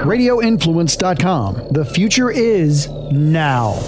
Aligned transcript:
RadioInfluence.com. 0.00 1.68
The 1.72 1.84
future 1.84 2.30
is 2.30 2.88
now. 3.12 3.78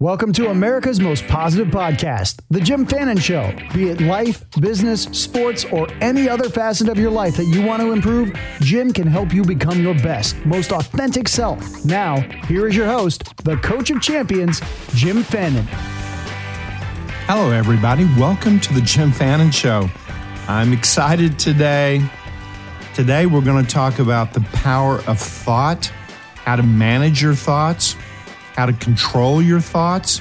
Welcome 0.00 0.32
to 0.32 0.48
America's 0.48 0.98
most 0.98 1.26
positive 1.28 1.68
podcast, 1.68 2.40
The 2.48 2.60
Jim 2.60 2.86
Fannin 2.86 3.18
Show. 3.18 3.52
Be 3.74 3.90
it 3.90 4.00
life, 4.00 4.46
business, 4.58 5.02
sports, 5.04 5.66
or 5.66 5.88
any 6.00 6.26
other 6.26 6.48
facet 6.48 6.88
of 6.88 6.98
your 6.98 7.10
life 7.10 7.36
that 7.36 7.44
you 7.44 7.60
want 7.60 7.82
to 7.82 7.92
improve, 7.92 8.32
Jim 8.60 8.94
can 8.94 9.06
help 9.06 9.34
you 9.34 9.44
become 9.44 9.82
your 9.82 9.94
best, 9.96 10.36
most 10.46 10.72
authentic 10.72 11.28
self. 11.28 11.84
Now, 11.84 12.20
here 12.46 12.66
is 12.66 12.74
your 12.74 12.86
host, 12.86 13.36
the 13.44 13.58
coach 13.58 13.90
of 13.90 14.00
champions, 14.00 14.62
Jim 14.94 15.22
Fannin. 15.22 15.66
Hello, 17.26 17.50
everybody. 17.50 18.06
Welcome 18.18 18.58
to 18.60 18.72
the 18.72 18.80
Jim 18.80 19.12
Fannin 19.12 19.50
Show. 19.50 19.90
I'm 20.48 20.72
excited 20.72 21.38
today. 21.38 22.02
Today, 22.94 23.26
we're 23.26 23.40
going 23.40 23.64
to 23.64 23.70
talk 23.70 23.98
about 23.98 24.34
the 24.34 24.42
power 24.52 24.98
of 25.06 25.18
thought, 25.18 25.86
how 26.36 26.56
to 26.56 26.62
manage 26.62 27.22
your 27.22 27.34
thoughts 27.34 27.96
how 28.54 28.66
to 28.66 28.72
control 28.74 29.42
your 29.42 29.60
thoughts, 29.60 30.20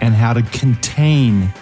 and 0.00 0.14
how 0.14 0.32
to 0.32 0.42
contain 0.42 1.52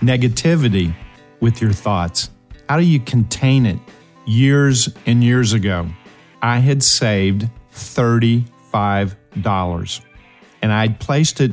negativity 0.00 0.94
with 1.40 1.60
your 1.60 1.72
thoughts. 1.72 2.30
How 2.68 2.78
do 2.78 2.84
you 2.84 3.00
contain 3.00 3.66
it? 3.66 3.80
Years 4.26 4.88
and 5.06 5.24
years 5.24 5.52
ago, 5.52 5.88
I 6.40 6.58
had 6.58 6.84
saved 6.84 7.48
$35 7.74 10.04
and 10.62 10.72
I'd 10.72 11.00
placed 11.00 11.40
it 11.40 11.50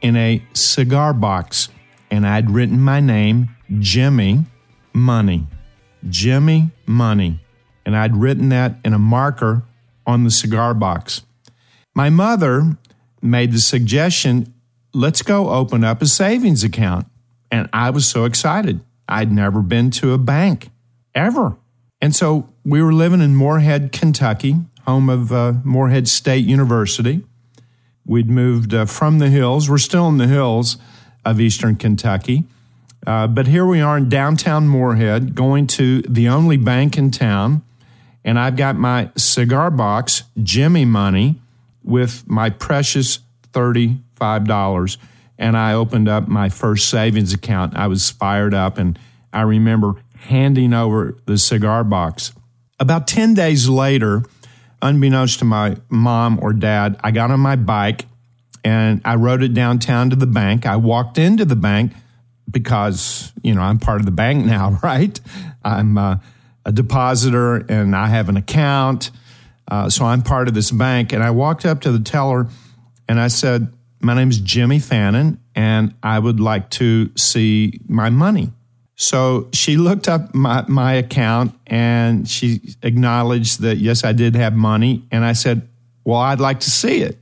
in 0.00 0.14
a 0.16 0.40
cigar 0.52 1.12
box 1.12 1.70
and 2.10 2.26
I'd 2.26 2.50
written 2.50 2.80
my 2.80 3.00
name, 3.00 3.54
Jimmy 3.78 4.44
Money. 4.92 5.46
Jimmy 6.08 6.70
Money. 6.86 7.40
And 7.90 7.96
I'd 7.96 8.16
written 8.16 8.50
that 8.50 8.76
in 8.84 8.92
a 8.92 9.00
marker 9.00 9.64
on 10.06 10.22
the 10.22 10.30
cigar 10.30 10.74
box. 10.74 11.22
My 11.92 12.08
mother 12.08 12.76
made 13.20 13.50
the 13.50 13.58
suggestion 13.58 14.54
let's 14.94 15.22
go 15.22 15.50
open 15.50 15.82
up 15.82 16.00
a 16.00 16.06
savings 16.06 16.62
account. 16.62 17.08
And 17.50 17.68
I 17.72 17.90
was 17.90 18.06
so 18.06 18.26
excited. 18.26 18.78
I'd 19.08 19.32
never 19.32 19.60
been 19.60 19.90
to 19.90 20.12
a 20.12 20.18
bank 20.18 20.70
ever. 21.16 21.56
And 22.00 22.14
so 22.14 22.48
we 22.64 22.80
were 22.80 22.92
living 22.92 23.20
in 23.20 23.34
Morehead, 23.34 23.90
Kentucky, 23.90 24.54
home 24.86 25.08
of 25.08 25.32
uh, 25.32 25.54
Morehead 25.64 26.06
State 26.06 26.46
University. 26.46 27.24
We'd 28.06 28.30
moved 28.30 28.72
uh, 28.72 28.84
from 28.84 29.18
the 29.18 29.30
hills. 29.30 29.68
We're 29.68 29.78
still 29.78 30.08
in 30.08 30.18
the 30.18 30.28
hills 30.28 30.76
of 31.24 31.40
eastern 31.40 31.74
Kentucky. 31.74 32.44
Uh, 33.04 33.26
but 33.26 33.48
here 33.48 33.66
we 33.66 33.80
are 33.80 33.96
in 33.96 34.08
downtown 34.08 34.68
Morehead, 34.68 35.34
going 35.34 35.66
to 35.66 36.02
the 36.02 36.28
only 36.28 36.56
bank 36.56 36.96
in 36.96 37.10
town. 37.10 37.62
And 38.24 38.38
I've 38.38 38.56
got 38.56 38.76
my 38.76 39.10
cigar 39.16 39.70
box, 39.70 40.24
Jimmy 40.42 40.84
money, 40.84 41.40
with 41.82 42.28
my 42.28 42.50
precious 42.50 43.20
$35. 43.52 44.96
And 45.38 45.56
I 45.56 45.72
opened 45.72 46.08
up 46.08 46.28
my 46.28 46.48
first 46.48 46.88
savings 46.88 47.32
account. 47.32 47.76
I 47.76 47.86
was 47.86 48.10
fired 48.10 48.52
up, 48.52 48.76
and 48.76 48.98
I 49.32 49.42
remember 49.42 49.94
handing 50.16 50.74
over 50.74 51.16
the 51.24 51.38
cigar 51.38 51.82
box. 51.82 52.32
About 52.78 53.06
10 53.06 53.34
days 53.34 53.68
later, 53.68 54.22
unbeknownst 54.82 55.38
to 55.40 55.44
my 55.44 55.76
mom 55.88 56.38
or 56.42 56.52
dad, 56.52 56.98
I 57.02 57.10
got 57.10 57.30
on 57.30 57.40
my 57.40 57.56
bike 57.56 58.06
and 58.64 59.00
I 59.04 59.16
rode 59.16 59.42
it 59.42 59.54
downtown 59.54 60.10
to 60.10 60.16
the 60.16 60.26
bank. 60.26 60.66
I 60.66 60.76
walked 60.76 61.18
into 61.18 61.44
the 61.44 61.56
bank 61.56 61.92
because, 62.50 63.32
you 63.42 63.54
know, 63.54 63.62
I'm 63.62 63.78
part 63.78 64.00
of 64.00 64.06
the 64.06 64.12
bank 64.12 64.44
now, 64.46 64.78
right? 64.82 65.18
I'm 65.64 65.96
uh, 65.96 66.16
a 66.64 66.72
depositor 66.72 67.56
and 67.56 67.96
I 67.96 68.08
have 68.08 68.28
an 68.28 68.36
account 68.36 69.10
uh, 69.70 69.88
so 69.88 70.04
I'm 70.04 70.22
part 70.22 70.48
of 70.48 70.54
this 70.54 70.70
bank. 70.70 71.12
And 71.12 71.22
I 71.22 71.30
walked 71.30 71.64
up 71.64 71.82
to 71.82 71.92
the 71.92 72.00
teller 72.00 72.48
and 73.08 73.20
I 73.20 73.28
said, 73.28 73.72
My 74.00 74.14
name 74.14 74.30
is 74.30 74.38
Jimmy 74.38 74.78
Fannin, 74.78 75.40
and 75.54 75.94
I 76.02 76.18
would 76.18 76.40
like 76.40 76.70
to 76.70 77.10
see 77.16 77.80
my 77.86 78.10
money. 78.10 78.50
So 78.96 79.48
she 79.54 79.76
looked 79.76 80.08
up 80.08 80.34
my, 80.34 80.64
my 80.68 80.94
account 80.94 81.54
and 81.66 82.28
she 82.28 82.60
acknowledged 82.82 83.60
that, 83.62 83.78
yes, 83.78 84.04
I 84.04 84.12
did 84.12 84.34
have 84.34 84.54
money. 84.54 85.06
And 85.10 85.24
I 85.24 85.32
said, 85.32 85.68
Well, 86.04 86.18
I'd 86.18 86.40
like 86.40 86.60
to 86.60 86.70
see 86.70 87.02
it. 87.02 87.18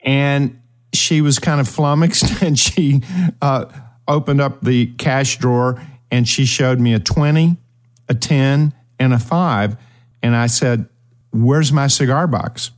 And 0.00 0.60
she 0.94 1.20
was 1.20 1.38
kind 1.38 1.60
of 1.60 1.68
flummoxed 1.68 2.42
and 2.42 2.56
she 2.58 3.02
uh, 3.42 3.66
opened 4.06 4.40
up 4.40 4.60
the 4.60 4.86
cash 4.94 5.38
drawer 5.38 5.82
and 6.12 6.28
she 6.28 6.46
showed 6.46 6.78
me 6.78 6.94
a 6.94 7.00
20, 7.00 7.56
a 8.08 8.14
10, 8.14 8.72
and 8.98 9.12
a 9.12 9.18
5. 9.18 9.76
And 10.22 10.36
I 10.36 10.46
said, 10.46 10.88
Where's 11.32 11.72
my 11.72 11.86
cigar 11.86 12.26
box? 12.26 12.70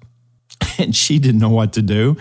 And 0.81 0.95
she 0.95 1.19
didn't 1.19 1.41
know 1.41 1.51
what 1.51 1.73
to 1.73 1.83
do. 1.83 2.17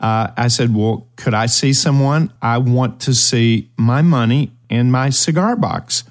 Uh, 0.00 0.28
I 0.36 0.48
said, 0.48 0.74
Well, 0.74 1.06
could 1.16 1.34
I 1.34 1.46
see 1.46 1.72
someone? 1.72 2.32
I 2.42 2.58
want 2.58 3.00
to 3.02 3.14
see 3.14 3.70
my 3.76 4.02
money 4.02 4.52
in 4.68 4.90
my 4.90 5.10
cigar 5.10 5.56
box. 5.56 6.04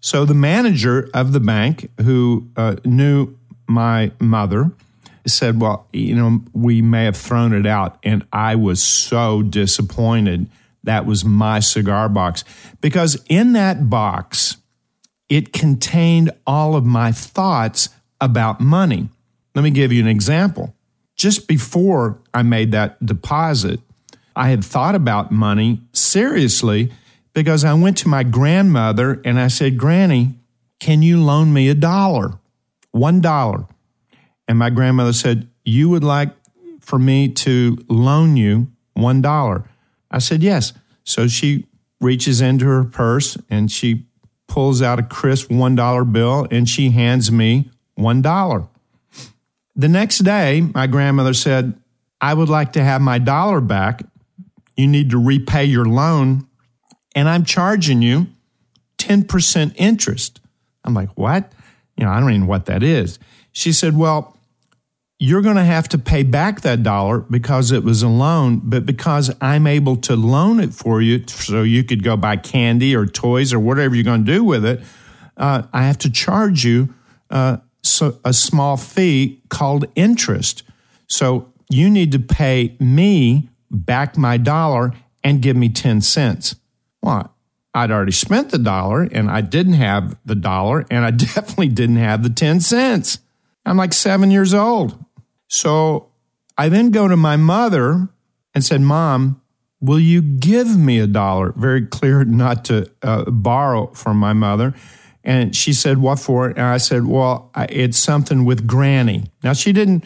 So 0.00 0.24
the 0.24 0.34
manager 0.34 1.10
of 1.12 1.32
the 1.32 1.40
bank, 1.40 1.90
who 2.00 2.48
uh, 2.56 2.76
knew 2.84 3.36
my 3.66 4.12
mother, 4.20 4.72
said, 5.26 5.60
Well, 5.60 5.86
you 5.92 6.16
know, 6.16 6.40
we 6.52 6.82
may 6.82 7.04
have 7.04 7.16
thrown 7.16 7.52
it 7.52 7.66
out. 7.66 7.98
And 8.02 8.26
I 8.32 8.54
was 8.54 8.82
so 8.82 9.42
disappointed. 9.42 10.48
That 10.84 11.06
was 11.06 11.24
my 11.24 11.60
cigar 11.60 12.08
box. 12.08 12.44
Because 12.80 13.22
in 13.28 13.52
that 13.52 13.90
box, 13.90 14.56
it 15.28 15.52
contained 15.52 16.30
all 16.46 16.74
of 16.74 16.84
my 16.84 17.12
thoughts 17.12 17.90
about 18.20 18.60
money. 18.60 19.08
Let 19.54 19.62
me 19.62 19.70
give 19.70 19.92
you 19.92 20.00
an 20.00 20.08
example. 20.08 20.74
Just 21.16 21.48
before 21.48 22.18
I 22.32 22.42
made 22.42 22.72
that 22.72 23.04
deposit, 23.04 23.80
I 24.36 24.50
had 24.50 24.64
thought 24.64 24.94
about 24.94 25.32
money 25.32 25.80
seriously 25.92 26.92
because 27.34 27.64
I 27.64 27.74
went 27.74 27.96
to 27.98 28.08
my 28.08 28.22
grandmother 28.22 29.20
and 29.24 29.38
I 29.38 29.48
said, 29.48 29.78
Granny, 29.78 30.34
can 30.80 31.02
you 31.02 31.22
loan 31.22 31.52
me 31.52 31.68
a 31.68 31.74
dollar? 31.74 32.38
One 32.92 33.20
dollar. 33.20 33.66
And 34.46 34.58
my 34.58 34.70
grandmother 34.70 35.12
said, 35.12 35.48
You 35.64 35.88
would 35.90 36.04
like 36.04 36.30
for 36.80 36.98
me 36.98 37.28
to 37.28 37.78
loan 37.88 38.36
you 38.36 38.68
one 38.94 39.20
dollar? 39.20 39.64
I 40.10 40.18
said, 40.18 40.42
Yes. 40.42 40.72
So 41.04 41.26
she 41.26 41.66
reaches 42.00 42.40
into 42.40 42.64
her 42.66 42.84
purse 42.84 43.36
and 43.50 43.70
she 43.70 44.06
pulls 44.48 44.82
out 44.82 44.98
a 44.98 45.02
crisp 45.02 45.50
one 45.50 45.76
dollar 45.76 46.04
bill 46.04 46.48
and 46.50 46.68
she 46.68 46.90
hands 46.90 47.30
me 47.30 47.70
$1. 47.98 48.68
The 49.76 49.88
next 49.88 50.18
day, 50.18 50.60
my 50.60 50.86
grandmother 50.86 51.34
said, 51.34 51.74
I 52.20 52.34
would 52.34 52.48
like 52.48 52.72
to 52.72 52.82
have 52.82 53.00
my 53.00 53.18
dollar 53.18 53.60
back. 53.60 54.02
You 54.76 54.86
need 54.86 55.10
to 55.10 55.18
repay 55.18 55.64
your 55.64 55.84
loan, 55.84 56.46
and 57.14 57.28
I'm 57.28 57.44
charging 57.44 58.02
you 58.02 58.26
10% 58.98 59.74
interest. 59.76 60.40
I'm 60.84 60.94
like, 60.94 61.10
what? 61.10 61.52
You 61.96 62.04
know, 62.04 62.10
I 62.10 62.20
don't 62.20 62.30
even 62.30 62.42
know 62.42 62.46
what 62.46 62.66
that 62.66 62.82
is. 62.82 63.18
She 63.52 63.72
said, 63.72 63.96
well, 63.96 64.37
you're 65.18 65.42
going 65.42 65.56
to 65.56 65.64
have 65.64 65.88
to 65.88 65.98
pay 65.98 66.22
back 66.22 66.60
that 66.60 66.82
dollar 66.82 67.20
because 67.20 67.72
it 67.72 67.82
was 67.82 68.02
a 68.02 68.08
loan, 68.08 68.60
but 68.62 68.86
because 68.86 69.34
I'm 69.40 69.66
able 69.66 69.96
to 69.96 70.14
loan 70.14 70.60
it 70.60 70.72
for 70.72 71.02
you 71.02 71.26
so 71.26 71.62
you 71.62 71.82
could 71.82 72.04
go 72.04 72.16
buy 72.16 72.36
candy 72.36 72.94
or 72.94 73.04
toys 73.04 73.52
or 73.52 73.58
whatever 73.58 73.96
you're 73.96 74.04
going 74.04 74.24
to 74.24 74.32
do 74.32 74.44
with 74.44 74.64
it, 74.64 74.80
uh, 75.36 75.62
I 75.72 75.84
have 75.84 75.98
to 75.98 76.10
charge 76.10 76.64
you 76.64 76.94
uh, 77.30 77.58
so 77.82 78.18
a 78.24 78.32
small 78.32 78.76
fee 78.76 79.42
called 79.48 79.86
interest. 79.96 80.62
So 81.08 81.52
you 81.68 81.90
need 81.90 82.12
to 82.12 82.20
pay 82.20 82.76
me 82.78 83.48
back 83.70 84.16
my 84.16 84.36
dollar 84.36 84.92
and 85.24 85.42
give 85.42 85.56
me 85.56 85.68
10 85.68 86.00
cents. 86.00 86.54
Well, 87.02 87.34
I'd 87.74 87.90
already 87.90 88.12
spent 88.12 88.50
the 88.50 88.58
dollar 88.58 89.02
and 89.02 89.30
I 89.30 89.40
didn't 89.40 89.74
have 89.74 90.16
the 90.24 90.34
dollar 90.36 90.86
and 90.90 91.04
I 91.04 91.10
definitely 91.12 91.68
didn't 91.68 91.96
have 91.96 92.22
the 92.22 92.30
10 92.30 92.60
cents. 92.60 93.18
I'm 93.66 93.76
like 93.76 93.92
seven 93.92 94.30
years 94.30 94.54
old. 94.54 95.04
So 95.48 96.10
I 96.56 96.68
then 96.68 96.90
go 96.90 97.08
to 97.08 97.16
my 97.16 97.36
mother 97.36 98.08
and 98.54 98.64
said, 98.64 98.80
Mom, 98.80 99.40
will 99.80 100.00
you 100.00 100.22
give 100.22 100.78
me 100.78 100.98
a 100.98 101.06
dollar? 101.06 101.52
Very 101.56 101.86
clear 101.86 102.24
not 102.24 102.64
to 102.66 102.90
uh, 103.02 103.30
borrow 103.30 103.88
from 103.88 104.18
my 104.18 104.32
mother. 104.32 104.74
And 105.24 105.54
she 105.54 105.72
said, 105.72 105.98
What 105.98 106.18
for? 106.18 106.48
And 106.48 106.60
I 106.60 106.78
said, 106.78 107.06
Well, 107.06 107.50
it's 107.68 107.98
something 107.98 108.44
with 108.44 108.66
Granny. 108.66 109.24
Now, 109.42 109.52
she 109.52 109.72
didn't 109.72 110.04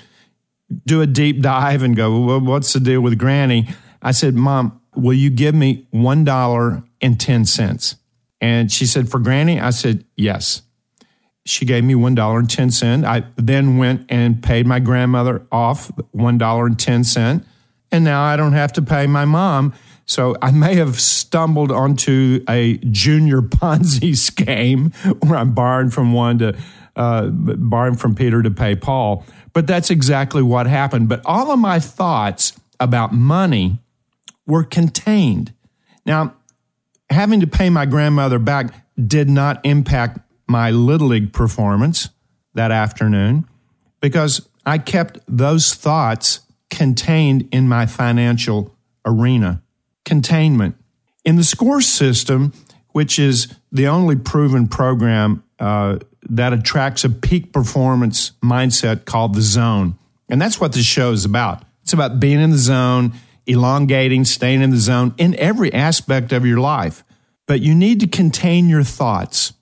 do 0.87 1.01
a 1.01 1.07
deep 1.07 1.41
dive 1.41 1.83
and 1.83 1.95
go, 1.95 2.25
Well, 2.25 2.41
what's 2.41 2.73
the 2.73 2.81
deal 2.81 3.01
with 3.01 3.19
Granny? 3.19 3.69
I 4.01 4.13
said, 4.13 4.35
Mom, 4.35 4.81
will 4.97 5.13
you 5.13 5.31
give 5.31 5.55
me 5.55 5.87
$1.10? 5.93 7.97
And 8.41 8.73
she 8.73 8.87
said, 8.87 9.09
For 9.09 9.21
Granny? 9.21 9.61
I 9.61 9.71
said, 9.71 10.05
Yes. 10.17 10.63
She 11.45 11.65
gave 11.65 11.85
me 11.85 11.95
$1.10. 11.95 13.05
I 13.05 13.25
then 13.37 13.77
went 13.77 14.07
and 14.09 14.43
paid 14.43 14.67
my 14.67 14.79
grandmother 14.79 15.47
off 15.51 15.91
$1.10. 16.15 17.45
And 17.91 18.05
now 18.05 18.23
I 18.23 18.37
don't 18.37 18.53
have 18.53 18.73
to 18.75 18.83
pay 18.83 19.07
my 19.07 19.25
mom 19.25 19.75
so 20.07 20.37
I 20.43 20.51
may 20.51 20.75
have 20.77 21.01
stumbled 21.01 21.71
onto 21.71 22.45
a 22.49 22.79
junior 22.79 23.41
Ponzi 23.41 24.17
scheme 24.17 24.91
where 25.21 25.37
I'm 25.37 25.55
borrowing 25.55 25.91
from 25.91 26.13
one 26.13 26.39
to 26.39 26.57
uh, 26.95 27.29
borrowing 27.29 27.97
from 27.97 28.15
Peter 28.15 28.43
to 28.43 28.51
pay 28.51 28.77
Paul. 28.77 29.25
But 29.55 29.67
that's 29.67 29.91
exactly 29.91 30.43
what 30.43 30.67
happened. 30.67 31.09
But 31.09 31.23
all 31.25 31.51
of 31.51 31.59
my 31.59 31.79
thoughts 31.79 32.53
about 32.79 33.13
money 33.15 33.79
were 34.47 34.65
contained. 34.65 35.55
Now, 36.05 36.35
having 37.09 37.41
to 37.41 37.47
pay 37.47 37.71
my 37.71 37.87
grandmother 37.87 38.39
back 38.39 38.75
did 39.07 39.31
not 39.31 39.65
impact 39.65 40.19
my 40.53 40.71
Little 40.71 41.09
League 41.09 41.33
performance 41.33 42.11
that 42.55 42.71
afternoon 42.71 43.49
because 44.01 44.49
I 44.65 44.79
kept 44.79 45.19
those 45.27 45.75
thoughts 45.75 46.41
contained 46.71 47.49
in 47.51 47.69
my 47.69 47.87
financial 47.87 48.77
arena. 49.05 49.63
Containment. 50.05 50.77
In 51.25 51.37
the 51.37 51.45
score 51.45 51.81
system, 51.81 52.53
which 52.91 53.19
is 53.19 53.55
the 53.71 53.87
only 53.89 54.17
proven 54.17 54.69
program 54.69 55.43
uh, 55.59 55.99
that 56.29 56.53
attracts 56.53 57.05
a 57.05 57.11
peak 57.11 57.53
performance 57.53 58.33
mindset 58.43 59.05
called 59.05 59.35
the 59.35 59.43
zone. 59.43 59.97
And 60.29 60.41
that's 60.41 60.61
what 60.61 60.73
this 60.73 60.85
show 60.85 61.13
is 61.13 61.25
about. 61.25 61.65
It's 61.83 61.93
about 61.93 62.21
being 62.21 62.41
in 62.41 62.51
the 62.51 62.59
zone, 62.59 63.13
elongating, 63.47 64.25
staying 64.25 64.63
in 64.63 64.71
the 64.71 64.77
zone 64.77 65.15
in 65.19 65.35
every 65.37 65.73
aspect 65.73 66.33
of 66.33 66.47
your 66.47 66.59
life. 66.59 67.05
But 67.47 67.61
you 67.61 67.75
need 67.75 68.01
to 68.01 68.07
contain 68.07 68.69
your 68.69 68.85
thoughts. 68.85 69.53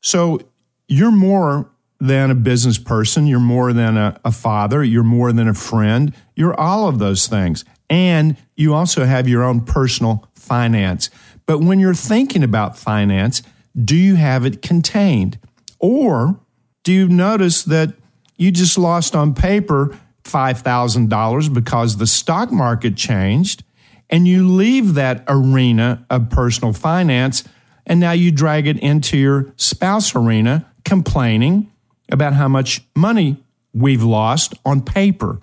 So 0.00 0.40
you're 0.86 1.10
more 1.10 1.70
than 2.00 2.30
a 2.30 2.34
business 2.34 2.78
person. 2.78 3.26
You're 3.26 3.40
more 3.40 3.72
than 3.72 3.96
a, 3.96 4.20
a, 4.24 4.30
father. 4.30 4.84
You're 4.84 5.02
more 5.02 5.32
than 5.32 5.48
a 5.48 5.54
friend. 5.54 6.14
You're 6.36 6.58
all 6.58 6.88
of 6.88 6.98
those 6.98 7.26
things. 7.26 7.64
And 7.90 8.36
you 8.56 8.74
also 8.74 9.04
have 9.04 9.26
your 9.26 9.42
own 9.42 9.62
personal 9.62 10.28
finance. 10.34 11.10
But 11.46 11.58
when 11.58 11.80
you're 11.80 11.94
thinking 11.94 12.44
about 12.44 12.78
finance, 12.78 13.42
do 13.76 13.96
you 13.96 14.14
have 14.14 14.44
it 14.44 14.62
contained? 14.62 15.38
Or 15.80 16.38
do 16.84 16.92
you 16.92 17.08
notice 17.08 17.64
that 17.64 17.94
you 18.36 18.50
just 18.52 18.78
lost 18.78 19.16
on 19.16 19.34
paper 19.34 19.98
$5,000 20.24 21.52
because 21.52 21.96
the 21.96 22.06
stock 22.06 22.52
market 22.52 22.96
changed 22.96 23.64
and 24.10 24.28
you 24.28 24.46
leave 24.46 24.94
that 24.94 25.24
arena 25.26 26.06
of 26.10 26.30
personal 26.30 26.72
finance 26.72 27.44
and 27.88 27.98
now 27.98 28.12
you 28.12 28.30
drag 28.30 28.66
it 28.66 28.78
into 28.78 29.16
your 29.16 29.52
spouse 29.56 30.14
arena 30.14 30.70
complaining 30.84 31.72
about 32.10 32.34
how 32.34 32.48
much 32.48 32.82
money 32.94 33.42
we've 33.72 34.02
lost 34.02 34.54
on 34.64 34.82
paper. 34.82 35.40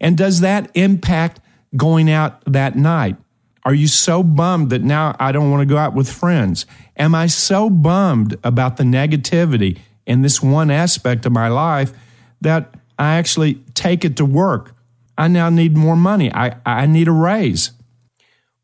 And 0.00 0.16
does 0.16 0.40
that 0.40 0.70
impact 0.74 1.40
going 1.76 2.10
out 2.10 2.42
that 2.46 2.76
night? 2.76 3.16
Are 3.64 3.74
you 3.74 3.88
so 3.88 4.22
bummed 4.22 4.70
that 4.70 4.82
now 4.82 5.14
I 5.20 5.32
don't 5.32 5.50
want 5.50 5.60
to 5.60 5.66
go 5.66 5.76
out 5.76 5.94
with 5.94 6.10
friends? 6.10 6.64
Am 6.96 7.14
I 7.14 7.26
so 7.26 7.68
bummed 7.68 8.38
about 8.42 8.76
the 8.78 8.84
negativity 8.84 9.78
in 10.06 10.22
this 10.22 10.42
one 10.42 10.70
aspect 10.70 11.26
of 11.26 11.32
my 11.32 11.48
life 11.48 11.92
that 12.40 12.74
I 12.98 13.16
actually 13.16 13.54
take 13.74 14.04
it 14.04 14.16
to 14.16 14.24
work? 14.24 14.74
I 15.18 15.28
now 15.28 15.50
need 15.50 15.76
more 15.76 15.96
money. 15.96 16.32
I, 16.32 16.56
I 16.64 16.86
need 16.86 17.08
a 17.08 17.12
raise. 17.12 17.72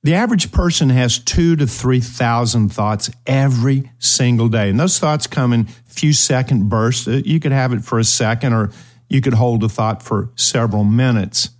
The 0.03 0.15
average 0.15 0.53
person 0.53 0.91
has 0.91 1.19
two 1.19 1.57
to 1.57 1.67
3,000 1.67 2.69
thoughts 2.73 3.11
every 3.27 3.91
single 3.99 4.49
day. 4.49 4.71
And 4.71 4.79
those 4.79 4.99
thoughts 4.99 5.27
come 5.27 5.53
in 5.53 5.65
few 5.87 6.13
second 6.13 6.69
bursts. 6.69 7.09
Uh, 7.09 7.23
you 7.25 7.41
could 7.41 7.53
have 7.53 7.73
it 7.73 7.85
for 7.85 7.99
a 7.99 8.05
second 8.05 8.53
or 8.53 8.71
you 9.09 9.21
could 9.21 9.35
hold 9.35 9.65
a 9.65 9.69
thought 9.69 10.03
for 10.03 10.31
several 10.37 10.85
minutes. 10.85 11.51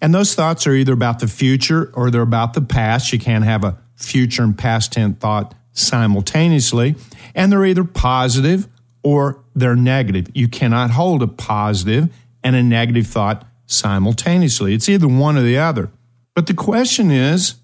And 0.00 0.14
those 0.14 0.34
thoughts 0.34 0.66
are 0.66 0.72
either 0.72 0.92
about 0.92 1.18
the 1.18 1.26
future 1.26 1.90
or 1.94 2.10
they're 2.10 2.22
about 2.22 2.54
the 2.54 2.62
past. 2.62 3.12
You 3.12 3.18
can't 3.18 3.44
have 3.44 3.64
a 3.64 3.78
future 3.96 4.42
and 4.42 4.56
past 4.56 4.92
tense 4.92 5.18
thought 5.18 5.54
simultaneously. 5.72 6.96
And 7.34 7.52
they're 7.52 7.66
either 7.66 7.84
positive 7.84 8.66
or 9.02 9.44
they're 9.54 9.76
negative. 9.76 10.28
You 10.34 10.48
cannot 10.48 10.90
hold 10.90 11.22
a 11.22 11.26
positive 11.26 12.08
and 12.42 12.56
a 12.56 12.62
negative 12.62 13.06
thought 13.06 13.46
simultaneously. 13.66 14.74
It's 14.74 14.88
either 14.88 15.08
one 15.08 15.36
or 15.36 15.42
the 15.42 15.58
other. 15.58 15.90
But 16.34 16.46
the 16.46 16.54
question 16.54 17.10
is 17.10 17.56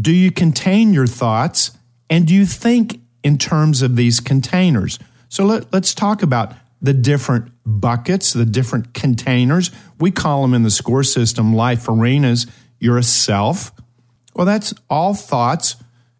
do 0.00 0.12
you 0.12 0.30
contain 0.30 0.94
your 0.94 1.06
thoughts 1.06 1.72
and 2.08 2.26
do 2.26 2.34
you 2.34 2.46
think 2.46 3.00
in 3.22 3.38
terms 3.38 3.82
of 3.82 3.96
these 3.96 4.20
containers? 4.20 4.98
So 5.28 5.44
let, 5.44 5.72
let's 5.72 5.94
talk 5.94 6.22
about 6.22 6.54
the 6.80 6.92
different 6.92 7.52
buckets, 7.64 8.32
the 8.32 8.44
different 8.44 8.92
containers. 8.92 9.70
We 9.98 10.10
call 10.10 10.42
them 10.42 10.54
in 10.54 10.62
the 10.62 10.70
score 10.70 11.04
system 11.04 11.54
life 11.54 11.88
arenas. 11.88 12.46
You're 12.80 12.98
a 12.98 13.02
self. 13.02 13.72
Well, 14.34 14.46
that's 14.46 14.74
all 14.90 15.14
thoughts, 15.14 15.76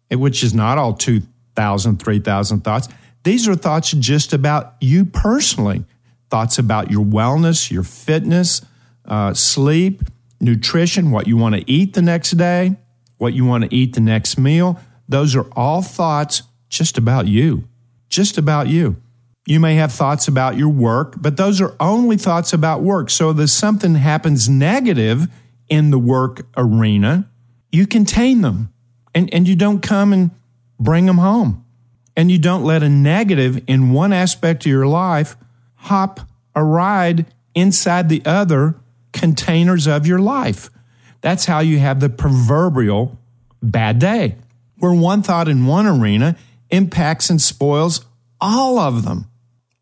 which 0.09 0.43
is 0.43 0.53
not 0.53 0.77
all 0.77 0.93
2,000, 0.93 1.97
3,000 1.97 2.61
thoughts. 2.61 2.87
These 3.23 3.47
are 3.47 3.55
thoughts 3.55 3.91
just 3.91 4.33
about 4.33 4.75
you 4.79 5.05
personally, 5.05 5.85
thoughts 6.29 6.57
about 6.57 6.91
your 6.91 7.05
wellness, 7.05 7.71
your 7.71 7.83
fitness, 7.83 8.61
uh, 9.05 9.33
sleep, 9.33 10.03
nutrition, 10.39 11.11
what 11.11 11.27
you 11.27 11.37
want 11.37 11.55
to 11.55 11.71
eat 11.71 11.93
the 11.93 12.01
next 12.01 12.31
day, 12.31 12.77
what 13.23 13.33
you 13.33 13.45
want 13.45 13.63
to 13.63 13.73
eat 13.73 13.95
the 13.95 14.01
next 14.01 14.37
meal. 14.37 14.77
Those 15.07 15.33
are 15.33 15.47
all 15.53 15.81
thoughts 15.81 16.43
just 16.67 16.97
about 16.97 17.25
you, 17.25 17.63
just 18.09 18.37
about 18.37 18.67
you. 18.67 18.97
You 19.45 19.61
may 19.61 19.75
have 19.75 19.93
thoughts 19.93 20.27
about 20.27 20.57
your 20.57 20.67
work, 20.67 21.15
but 21.17 21.37
those 21.37 21.61
are 21.61 21.73
only 21.79 22.17
thoughts 22.17 22.51
about 22.51 22.81
work. 22.81 23.09
So 23.09 23.29
if 23.29 23.49
something 23.49 23.95
happens 23.95 24.49
negative 24.49 25.27
in 25.69 25.89
the 25.89 25.97
work 25.97 26.45
arena, 26.57 27.29
you 27.71 27.87
contain 27.87 28.41
them 28.41 28.73
and, 29.15 29.33
and 29.33 29.47
you 29.47 29.55
don't 29.55 29.81
come 29.81 30.11
and 30.11 30.31
bring 30.77 31.05
them 31.05 31.17
home. 31.17 31.65
And 32.15 32.29
you 32.29 32.37
don't 32.37 32.63
let 32.63 32.83
a 32.83 32.89
negative 32.89 33.63
in 33.67 33.91
one 33.93 34.11
aspect 34.11 34.65
of 34.65 34.69
your 34.69 34.85
life 34.85 35.37
hop 35.75 36.19
a 36.53 36.63
ride 36.63 37.25
inside 37.55 38.09
the 38.09 38.21
other 38.25 38.75
containers 39.13 39.87
of 39.87 40.05
your 40.05 40.19
life. 40.19 40.69
That's 41.23 41.45
how 41.45 41.59
you 41.59 41.79
have 41.79 42.01
the 42.01 42.09
proverbial 42.09 43.17
bad 43.63 43.97
day, 43.97 44.35
where 44.77 44.93
one 44.93 45.23
thought 45.23 45.47
in 45.47 45.65
one 45.65 45.87
arena 45.87 46.35
impacts 46.69 47.29
and 47.29 47.41
spoils 47.41 48.05
all 48.41 48.77
of 48.77 49.05
them. 49.05 49.29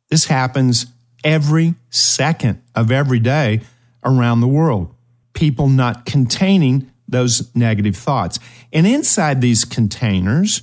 This 0.09 0.25
happens 0.25 0.85
every 1.23 1.73
second 1.89 2.61
of 2.75 2.91
every 2.91 3.19
day 3.19 3.61
around 4.03 4.41
the 4.41 4.47
world. 4.47 4.93
People 5.33 5.67
not 5.67 6.05
containing 6.05 6.91
those 7.07 7.53
negative 7.55 7.95
thoughts. 7.95 8.37
And 8.71 8.85
inside 8.85 9.41
these 9.41 9.65
containers, 9.65 10.61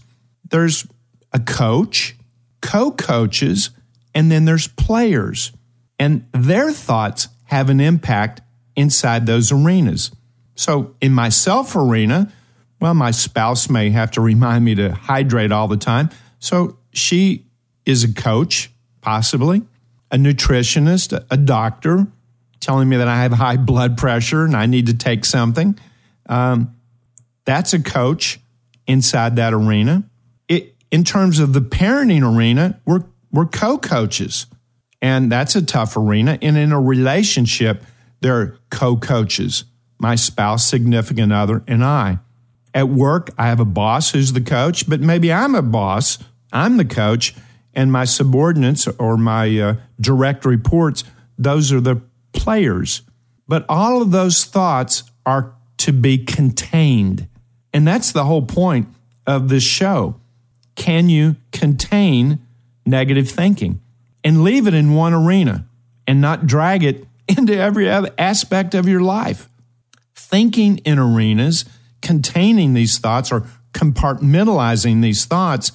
there's 0.48 0.86
a 1.32 1.40
coach, 1.40 2.16
co 2.60 2.92
coaches, 2.92 3.70
and 4.14 4.30
then 4.30 4.44
there's 4.44 4.68
players. 4.68 5.50
And 5.98 6.26
their 6.32 6.70
thoughts 6.70 7.26
have 7.46 7.68
an 7.68 7.80
impact 7.80 8.42
inside 8.76 9.26
those 9.26 9.50
arenas. 9.50 10.12
So 10.58 10.96
in 11.00 11.12
my 11.12 11.28
self 11.28 11.76
arena, 11.76 12.32
well, 12.80 12.92
my 12.92 13.12
spouse 13.12 13.70
may 13.70 13.90
have 13.90 14.10
to 14.12 14.20
remind 14.20 14.64
me 14.64 14.74
to 14.74 14.92
hydrate 14.92 15.52
all 15.52 15.68
the 15.68 15.76
time. 15.76 16.10
So 16.40 16.78
she 16.92 17.46
is 17.86 18.02
a 18.02 18.12
coach 18.12 18.70
possibly, 19.00 19.62
a 20.10 20.16
nutritionist, 20.16 21.24
a 21.30 21.36
doctor 21.36 22.08
telling 22.58 22.88
me 22.88 22.96
that 22.96 23.06
I 23.06 23.22
have 23.22 23.32
high 23.32 23.56
blood 23.56 23.96
pressure 23.96 24.44
and 24.44 24.56
I 24.56 24.66
need 24.66 24.86
to 24.86 24.94
take 24.94 25.24
something. 25.24 25.78
Um, 26.28 26.74
that's 27.44 27.72
a 27.72 27.80
coach 27.80 28.40
inside 28.88 29.36
that 29.36 29.54
arena. 29.54 30.02
It, 30.48 30.74
in 30.90 31.04
terms 31.04 31.38
of 31.38 31.52
the 31.52 31.60
parenting 31.60 32.36
arena, 32.36 32.80
we're, 32.84 33.04
we're 33.30 33.46
co 33.46 33.78
coaches. 33.78 34.46
And 35.00 35.30
that's 35.30 35.54
a 35.54 35.62
tough 35.62 35.96
arena. 35.96 36.36
And 36.42 36.56
in 36.56 36.72
a 36.72 36.80
relationship, 36.80 37.84
there 38.20 38.40
are 38.40 38.58
co 38.70 38.96
coaches 38.96 39.62
my 39.98 40.14
spouse, 40.14 40.66
significant 40.66 41.32
other, 41.32 41.62
and 41.66 41.84
I. 41.84 42.18
At 42.74 42.88
work, 42.88 43.30
I 43.38 43.46
have 43.46 43.60
a 43.60 43.64
boss 43.64 44.10
who's 44.10 44.32
the 44.32 44.40
coach, 44.40 44.88
but 44.88 45.00
maybe 45.00 45.32
I'm 45.32 45.54
a 45.54 45.62
boss, 45.62 46.18
I'm 46.52 46.76
the 46.76 46.84
coach, 46.84 47.34
and 47.74 47.90
my 47.90 48.04
subordinates 48.04 48.86
or 48.86 49.16
my 49.16 49.58
uh, 49.58 49.74
direct 50.00 50.44
reports, 50.44 51.04
those 51.38 51.72
are 51.72 51.80
the 51.80 52.02
players. 52.32 53.02
But 53.46 53.64
all 53.68 54.02
of 54.02 54.10
those 54.10 54.44
thoughts 54.44 55.04
are 55.24 55.54
to 55.78 55.92
be 55.92 56.18
contained. 56.18 57.28
And 57.72 57.86
that's 57.86 58.12
the 58.12 58.24
whole 58.24 58.42
point 58.42 58.88
of 59.26 59.48
this 59.48 59.62
show. 59.62 60.20
Can 60.74 61.08
you 61.08 61.36
contain 61.52 62.40
negative 62.86 63.28
thinking 63.28 63.80
and 64.24 64.42
leave 64.42 64.66
it 64.66 64.74
in 64.74 64.94
one 64.94 65.14
arena 65.14 65.66
and 66.06 66.20
not 66.20 66.46
drag 66.46 66.82
it 66.82 67.06
into 67.28 67.56
every 67.56 67.88
other 67.88 68.10
aspect 68.18 68.74
of 68.74 68.88
your 68.88 69.00
life? 69.00 69.48
Thinking 70.28 70.78
in 70.78 70.98
arenas, 70.98 71.64
containing 72.02 72.74
these 72.74 72.98
thoughts 72.98 73.32
or 73.32 73.46
compartmentalizing 73.72 75.02
these 75.02 75.24
thoughts 75.24 75.72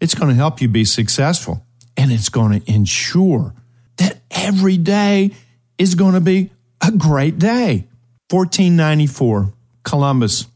it's 0.00 0.14
going 0.14 0.28
to 0.28 0.34
help 0.34 0.60
you 0.60 0.68
be 0.68 0.84
successful. 0.84 1.64
And 1.96 2.12
it's 2.12 2.28
going 2.28 2.60
to 2.60 2.72
ensure 2.72 3.54
that 3.96 4.20
every 4.30 4.76
day 4.76 5.32
is 5.76 5.94
going 5.94 6.14
to 6.14 6.20
be 6.20 6.50
a 6.80 6.92
great 6.92 7.38
day. 7.38 7.88
1494, 8.30 9.52
Columbus. 9.82 10.46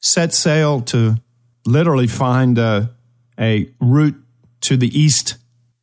Set 0.00 0.34
sail 0.34 0.80
to 0.82 1.16
literally 1.64 2.06
find 2.06 2.58
a, 2.58 2.90
a 3.38 3.70
route 3.80 4.20
to 4.62 4.76
the 4.76 4.98
east 4.98 5.36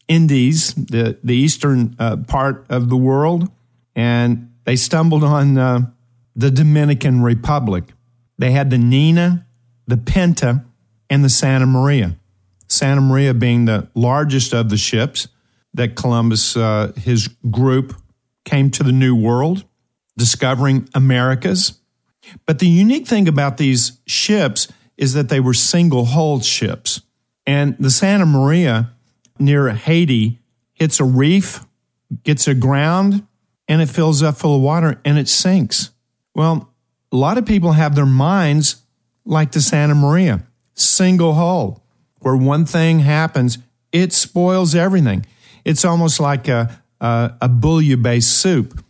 Indies, 0.07 0.73
the, 0.73 1.19
the 1.23 1.35
eastern 1.35 1.95
uh, 1.99 2.17
part 2.17 2.65
of 2.69 2.89
the 2.89 2.97
world, 2.97 3.47
and 3.95 4.51
they 4.63 4.75
stumbled 4.75 5.23
on 5.23 5.55
uh, 5.55 5.81
the 6.39 6.50
Dominican 6.50 7.22
Republic. 7.22 7.84
They 8.38 8.51
had 8.51 8.69
the 8.69 8.77
Nina, 8.77 9.46
the 9.88 9.98
Pinta, 9.98 10.63
and 11.10 11.22
the 11.22 11.29
Santa 11.29 11.65
Maria. 11.65 12.17
Santa 12.69 13.01
Maria 13.01 13.34
being 13.34 13.65
the 13.65 13.89
largest 13.93 14.53
of 14.53 14.69
the 14.69 14.77
ships 14.77 15.27
that 15.74 15.98
Columbus, 15.98 16.55
uh, 16.55 16.93
his 16.96 17.27
group, 17.51 17.93
came 18.46 18.72
to 18.72 18.84
the 18.84 18.93
New 18.93 19.15
World, 19.15 19.65
discovering 20.17 20.88
Americas. 20.96 21.79
But 22.46 22.60
the 22.60 22.69
unique 22.69 23.05
thing 23.05 23.27
about 23.27 23.58
these 23.58 24.00
ships 24.08 24.69
is 24.96 25.13
that 25.15 25.27
they 25.27 25.41
were 25.41 25.53
single 25.53 26.05
hulled 26.05 26.46
ships. 26.46 27.01
And 27.46 27.75
the 27.79 27.91
Santa 27.91 28.25
Maria 28.25 28.93
near 29.39 29.72
Haiti 29.72 30.39
hits 30.72 31.01
a 31.01 31.03
reef, 31.03 31.65
gets 32.24 32.48
aground, 32.48 33.27
and 33.67 33.81
it 33.81 33.89
fills 33.89 34.24
up 34.24 34.38
full 34.38 34.55
of 34.55 34.62
water 34.62 35.01
and 35.03 35.17
it 35.17 35.27
sinks. 35.27 35.91
Well, 36.36 36.74
a 37.12 37.15
lot 37.15 37.38
of 37.38 37.45
people 37.45 37.74
have 37.74 37.95
their 37.95 38.05
minds 38.05 38.83
like 39.25 39.51
the 39.51 39.62
Santa 39.62 39.95
Maria, 39.95 40.43
single 40.74 41.33
hull, 41.33 41.83
where 42.19 42.36
one 42.36 42.65
thing 42.65 43.00
happens, 43.00 43.57
it 43.91 44.13
spoils 44.13 44.75
everything. 44.75 45.25
It's 45.65 45.86
almost 45.86 46.19
like 46.19 46.48
a, 46.48 46.81
a, 47.01 47.33
a 47.41 47.50
bouillon 47.50 48.21
soup. 48.21 48.83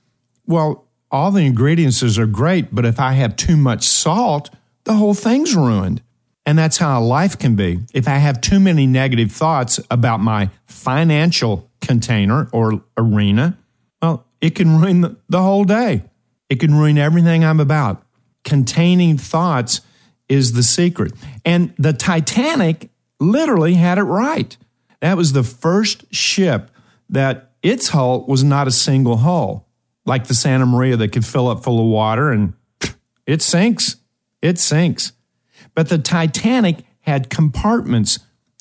Well, 0.46 0.86
all 1.12 1.31
the 1.31 1.46
ingredients 1.46 2.17
are 2.17 2.25
great, 2.25 2.74
but 2.74 2.86
if 2.86 3.00
I 3.00 3.13
have 3.13 3.36
too 3.36 3.58
much 3.58 3.84
salt, 3.84 4.50
the 4.84 4.93
whole 4.93 5.13
thing's 5.13 5.55
ruined. 5.55 6.01
And 6.46 6.58
that's 6.58 6.77
how 6.77 7.01
life 7.01 7.38
can 7.38 7.55
be. 7.55 7.79
If 7.93 8.08
I 8.08 8.15
have 8.15 8.41
too 8.41 8.60
many 8.60 8.88
negative 8.88 9.31
thoughts 9.31 9.79
about 9.91 10.19
my 10.19 10.50
financial 10.65 11.69
container 11.81 12.50
or 12.51 12.81
arena, 12.98 13.58
well, 14.01 14.25
it 14.41 14.55
can 14.55 14.79
ruin 14.79 15.17
the 15.27 15.41
whole 15.41 15.63
day. 15.63 16.03
It 16.50 16.60
can 16.60 16.74
ruin 16.74 16.98
everything 16.98 17.46
I'm 17.46 17.60
about. 17.60 18.03
Containing 18.44 19.18
thoughts 19.18 19.82
is 20.27 20.53
the 20.53 20.63
secret. 20.63 21.13
And 21.46 21.74
the 21.77 21.94
Titanic 21.94 22.89
literally 23.20 23.75
had 23.75 23.98
it 23.98 24.03
right. 24.03 24.56
That 25.01 25.18
was 25.18 25.34
the 25.34 25.44
first 25.44 26.13
ship 26.13 26.72
that 27.10 27.51
its 27.62 27.89
hull 27.89 28.25
was 28.25 28.44
not 28.44 28.68
a 28.68 28.72
single 28.72 29.18
hull, 29.18 29.68
like 30.06 30.27
the 30.27 30.36
Santa 30.36 30.65
Maria 30.65 30.98
that 30.98 31.12
could 31.12 31.25
fill 31.25 31.48
up 31.48 31.63
full 31.63 31.79
of 31.79 31.88
water 31.88 32.32
and 32.32 32.53
it 33.25 33.41
sinks. 33.41 33.98
It 34.41 34.60
sinks. 34.60 35.12
But 35.75 35.89
the 35.89 35.98
Titanic 35.98 36.77
had 37.01 37.29
compartments 37.29 38.20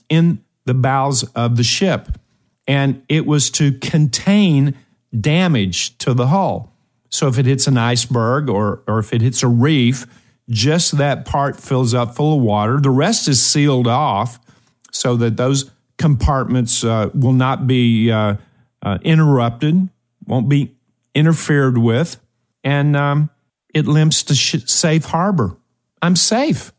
in 0.08 0.42
the 0.64 0.74
bows 0.74 1.24
of 1.34 1.56
the 1.56 1.64
ship, 1.64 2.18
and 2.66 3.02
it 3.08 3.26
was 3.26 3.50
to 3.50 3.72
contain 3.72 4.74
damage 5.18 5.96
to 5.98 6.14
the 6.14 6.28
hull. 6.28 6.72
So 7.10 7.28
if 7.28 7.38
it 7.38 7.46
hits 7.46 7.66
an 7.66 7.78
iceberg 7.78 8.48
or, 8.50 8.82
or 8.86 8.98
if 8.98 9.12
it 9.12 9.22
hits 9.22 9.42
a 9.42 9.48
reef, 9.48 10.06
just 10.48 10.98
that 10.98 11.24
part 11.24 11.60
fills 11.60 11.94
up 11.94 12.14
full 12.14 12.36
of 12.36 12.42
water. 12.42 12.80
The 12.80 12.90
rest 12.90 13.28
is 13.28 13.44
sealed 13.44 13.86
off 13.86 14.38
so 14.92 15.16
that 15.16 15.36
those 15.36 15.70
compartments 15.98 16.84
uh, 16.84 17.10
will 17.14 17.32
not 17.32 17.66
be 17.66 18.10
uh, 18.10 18.36
uh, 18.82 18.98
interrupted, 19.02 19.88
won't 20.26 20.48
be 20.48 20.74
interfered 21.14 21.76
with, 21.76 22.20
and 22.64 22.96
um, 22.96 23.30
it 23.74 23.86
limps 23.86 24.22
to 24.24 24.34
sh- 24.34 24.64
safe 24.66 25.06
harbor. 25.06 25.56
I'm 26.00 26.16
safe. 26.16 26.72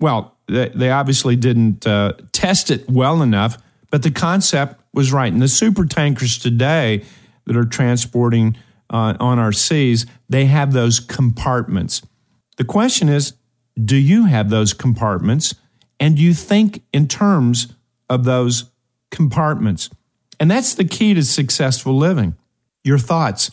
Well, 0.00 0.36
they, 0.48 0.68
they 0.70 0.90
obviously 0.90 1.36
didn't 1.36 1.86
uh, 1.86 2.14
test 2.32 2.70
it 2.70 2.88
well 2.88 3.22
enough, 3.22 3.56
but 3.90 4.02
the 4.02 4.10
concept 4.10 4.80
was 4.92 5.12
right. 5.12 5.32
And 5.32 5.40
the 5.40 5.48
super 5.48 5.86
tankers 5.86 6.38
today 6.38 7.04
that 7.46 7.56
are 7.56 7.64
transporting 7.64 8.56
uh, 8.90 9.14
on 9.18 9.38
our 9.38 9.52
seas, 9.52 10.06
they 10.28 10.46
have 10.46 10.72
those 10.72 11.00
compartments. 11.00 12.02
The 12.56 12.64
question 12.64 13.08
is, 13.08 13.34
do 13.82 13.96
you 13.96 14.26
have 14.26 14.50
those 14.50 14.72
compartments? 14.72 15.54
And 16.00 16.16
do 16.16 16.22
you 16.22 16.34
think 16.34 16.82
in 16.92 17.08
terms 17.08 17.74
of 18.08 18.24
those 18.24 18.70
compartments? 19.10 19.90
And 20.38 20.50
that's 20.50 20.74
the 20.74 20.84
key 20.84 21.14
to 21.14 21.22
successful 21.22 21.96
living 21.96 22.36
your 22.84 22.98
thoughts. 22.98 23.50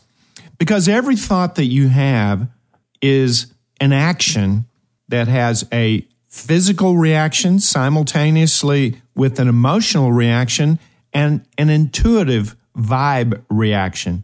Because 0.60 0.88
every 0.88 1.16
thought 1.16 1.56
that 1.56 1.66
you 1.66 1.90
have 1.90 2.48
is 3.02 3.48
an 3.82 3.92
action 3.92 4.66
that 5.10 5.28
has 5.28 5.68
a 5.74 6.08
physical 6.30 6.98
reaction 6.98 7.60
simultaneously 7.60 9.02
with 9.16 9.40
an 9.40 9.48
emotional 9.48 10.12
reaction 10.12 10.80
and 11.14 11.46
an 11.58 11.70
intuitive 11.70 12.56
vibe 12.78 13.44
reaction. 13.50 14.24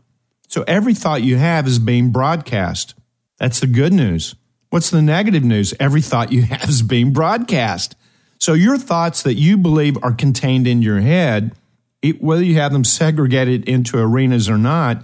So 0.49 0.63
every 0.67 0.95
thought 0.95 1.21
you 1.21 1.37
have 1.37 1.67
is 1.67 1.79
being 1.79 2.09
broadcast. 2.09 2.95
That's 3.37 3.59
the 3.59 3.67
good 3.67 3.93
news. 3.93 4.35
What's 4.71 4.89
the 4.89 5.01
negative 5.01 5.43
news? 5.43 5.73
Every 5.79 6.01
thought 6.01 6.31
you 6.31 6.41
have 6.51 6.67
is 6.67 6.81
being 6.81 7.13
broadcast. 7.13 7.95
So 8.39 8.53
your 8.53 8.77
thoughts 8.77 9.21
that 9.23 9.35
you 9.35 9.57
believe 9.57 9.97
are 10.03 10.11
contained 10.11 10.65
in 10.65 10.81
your 10.81 11.01
head, 11.01 11.53
it, 12.01 12.21
whether 12.21 12.43
you 12.43 12.55
have 12.55 12.73
them 12.73 12.83
segregated 12.83 13.69
into 13.69 13.99
arenas 13.99 14.49
or 14.49 14.57
not, 14.57 15.03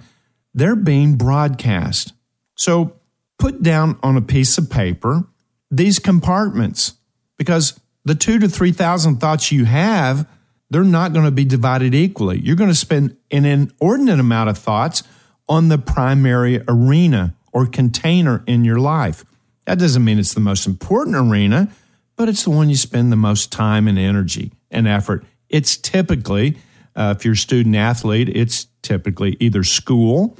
they're 0.52 0.76
being 0.76 1.16
broadcast. 1.16 2.12
So 2.56 2.96
put 3.38 3.62
down 3.62 3.98
on 4.02 4.16
a 4.16 4.22
piece 4.22 4.58
of 4.58 4.68
paper 4.68 5.24
these 5.70 5.98
compartments 5.98 6.94
because 7.36 7.78
the 8.04 8.14
two 8.14 8.38
to 8.38 8.48
3,000 8.48 9.18
thoughts 9.18 9.52
you 9.52 9.64
have, 9.64 10.28
they're 10.70 10.82
not 10.82 11.12
going 11.12 11.24
to 11.24 11.30
be 11.30 11.44
divided 11.44 11.94
equally. 11.94 12.40
You're 12.40 12.56
going 12.56 12.70
to 12.70 12.76
spend 12.76 13.16
an 13.30 13.44
inordinate 13.44 14.18
amount 14.18 14.48
of 14.50 14.58
thoughts 14.58 15.02
on 15.48 15.68
the 15.68 15.78
primary 15.78 16.62
arena 16.68 17.34
or 17.52 17.66
container 17.66 18.42
in 18.46 18.64
your 18.64 18.78
life. 18.78 19.24
That 19.64 19.78
doesn't 19.78 20.04
mean 20.04 20.18
it's 20.18 20.34
the 20.34 20.40
most 20.40 20.66
important 20.66 21.16
arena, 21.16 21.68
but 22.16 22.28
it's 22.28 22.44
the 22.44 22.50
one 22.50 22.70
you 22.70 22.76
spend 22.76 23.12
the 23.12 23.16
most 23.16 23.52
time 23.52 23.88
and 23.88 23.98
energy 23.98 24.52
and 24.70 24.86
effort. 24.86 25.24
It's 25.48 25.76
typically, 25.76 26.58
uh, 26.94 27.14
if 27.16 27.24
you're 27.24 27.34
a 27.34 27.36
student 27.36 27.76
athlete, 27.76 28.28
it's 28.28 28.66
typically 28.82 29.36
either 29.40 29.62
school 29.62 30.36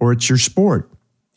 or 0.00 0.12
it's 0.12 0.28
your 0.28 0.38
sport. 0.38 0.90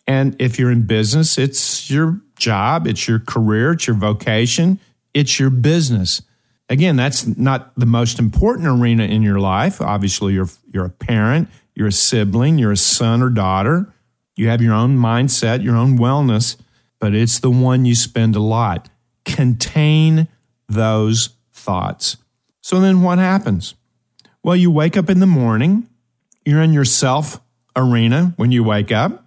And 0.07 0.35
if 0.39 0.57
you're 0.57 0.71
in 0.71 0.83
business, 0.83 1.37
it's 1.37 1.89
your 1.89 2.21
job, 2.37 2.87
it's 2.87 3.07
your 3.07 3.19
career, 3.19 3.73
it's 3.73 3.87
your 3.87 3.95
vocation, 3.95 4.79
it's 5.13 5.39
your 5.39 5.49
business. 5.49 6.21
Again, 6.69 6.95
that's 6.95 7.27
not 7.27 7.73
the 7.75 7.85
most 7.85 8.17
important 8.17 8.67
arena 8.67 9.03
in 9.03 9.21
your 9.21 9.39
life. 9.39 9.81
Obviously, 9.81 10.33
you're, 10.33 10.49
you're 10.71 10.85
a 10.85 10.89
parent, 10.89 11.49
you're 11.75 11.87
a 11.87 11.91
sibling, 11.91 12.57
you're 12.57 12.71
a 12.71 12.77
son 12.77 13.21
or 13.21 13.29
daughter. 13.29 13.93
You 14.35 14.47
have 14.47 14.61
your 14.61 14.73
own 14.73 14.97
mindset, 14.97 15.63
your 15.63 15.75
own 15.75 15.97
wellness, 15.97 16.57
but 16.99 17.13
it's 17.13 17.39
the 17.39 17.49
one 17.49 17.85
you 17.85 17.95
spend 17.95 18.35
a 18.35 18.39
lot. 18.39 18.89
Contain 19.25 20.27
those 20.67 21.29
thoughts. 21.51 22.17
So 22.61 22.79
then 22.79 23.01
what 23.01 23.19
happens? 23.19 23.75
Well, 24.43 24.55
you 24.55 24.71
wake 24.71 24.97
up 24.97 25.09
in 25.09 25.19
the 25.19 25.27
morning, 25.27 25.87
you're 26.45 26.61
in 26.61 26.73
your 26.73 26.85
self 26.85 27.39
arena 27.75 28.33
when 28.37 28.51
you 28.51 28.63
wake 28.63 28.91
up. 28.91 29.25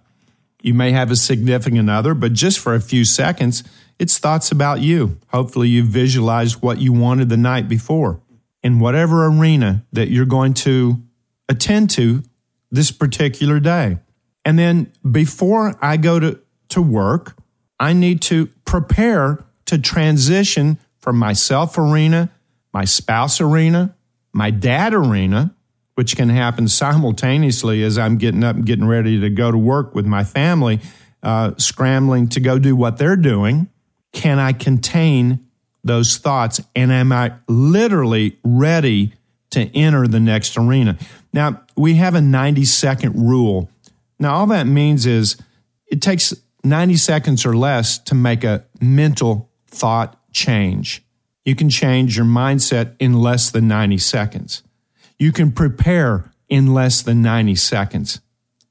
You 0.61 0.73
may 0.73 0.91
have 0.91 1.11
a 1.11 1.15
significant 1.15 1.89
other, 1.89 2.13
but 2.13 2.33
just 2.33 2.59
for 2.59 2.73
a 2.73 2.81
few 2.81 3.05
seconds, 3.05 3.63
it's 3.99 4.17
thoughts 4.17 4.51
about 4.51 4.81
you. 4.81 5.19
Hopefully, 5.27 5.69
you 5.69 5.83
visualized 5.83 6.61
what 6.61 6.79
you 6.79 6.91
wanted 6.91 7.29
the 7.29 7.37
night 7.37 7.69
before 7.69 8.19
in 8.63 8.79
whatever 8.79 9.27
arena 9.27 9.85
that 9.93 10.09
you're 10.09 10.25
going 10.25 10.53
to 10.55 11.01
attend 11.47 11.91
to 11.91 12.23
this 12.75 12.91
particular 12.91 13.59
day. 13.59 13.97
And 14.43 14.59
then 14.59 14.91
before 15.09 15.75
I 15.81 15.97
go 15.97 16.19
to, 16.19 16.39
to 16.69 16.81
work, 16.81 17.35
I 17.79 17.93
need 17.93 18.21
to 18.23 18.47
prepare 18.65 19.43
to 19.65 19.79
transition 19.79 20.77
from 20.97 21.17
my 21.17 21.33
self 21.33 21.77
arena, 21.77 22.31
my 22.73 22.85
spouse 22.85 23.41
arena, 23.41 23.95
my 24.33 24.51
dad 24.51 24.93
arena, 24.93 25.55
which 25.95 26.15
can 26.15 26.29
happen 26.29 26.67
simultaneously 26.67 27.83
as 27.83 27.97
I'm 27.97 28.17
getting 28.17 28.43
up 28.43 28.57
and 28.57 28.65
getting 28.65 28.85
ready 28.85 29.19
to 29.21 29.29
go 29.29 29.51
to 29.51 29.57
work 29.57 29.95
with 29.95 30.05
my 30.05 30.23
family, 30.23 30.79
uh, 31.23 31.51
scrambling 31.57 32.27
to 32.29 32.39
go 32.39 32.59
do 32.59 32.75
what 32.75 32.97
they're 32.97 33.15
doing. 33.15 33.69
Can 34.11 34.39
I 34.39 34.53
contain 34.53 35.45
those 35.83 36.17
thoughts? 36.17 36.61
And 36.75 36.91
am 36.91 37.11
I 37.11 37.33
literally 37.47 38.37
ready 38.43 39.13
to 39.51 39.61
enter 39.75 40.07
the 40.07 40.19
next 40.19 40.57
arena? 40.57 40.97
Now, 41.31 41.64
we 41.75 41.95
have 41.95 42.15
a 42.15 42.21
90 42.21 42.65
second 42.65 43.15
rule. 43.15 43.69
Now, 44.19 44.35
all 44.35 44.47
that 44.47 44.67
means 44.67 45.05
is 45.05 45.37
it 45.87 46.01
takes 46.01 46.33
90 46.63 46.97
seconds 46.97 47.45
or 47.45 47.55
less 47.55 47.97
to 47.99 48.15
make 48.15 48.43
a 48.43 48.65
mental 48.81 49.49
thought 49.67 50.19
change. 50.31 51.03
You 51.43 51.55
can 51.55 51.69
change 51.69 52.17
your 52.17 52.25
mindset 52.25 52.95
in 52.99 53.13
less 53.13 53.51
than 53.51 53.67
90 53.67 53.97
seconds 53.99 54.63
you 55.17 55.31
can 55.31 55.51
prepare 55.51 56.31
in 56.49 56.73
less 56.73 57.01
than 57.01 57.21
90 57.21 57.55
seconds 57.55 58.21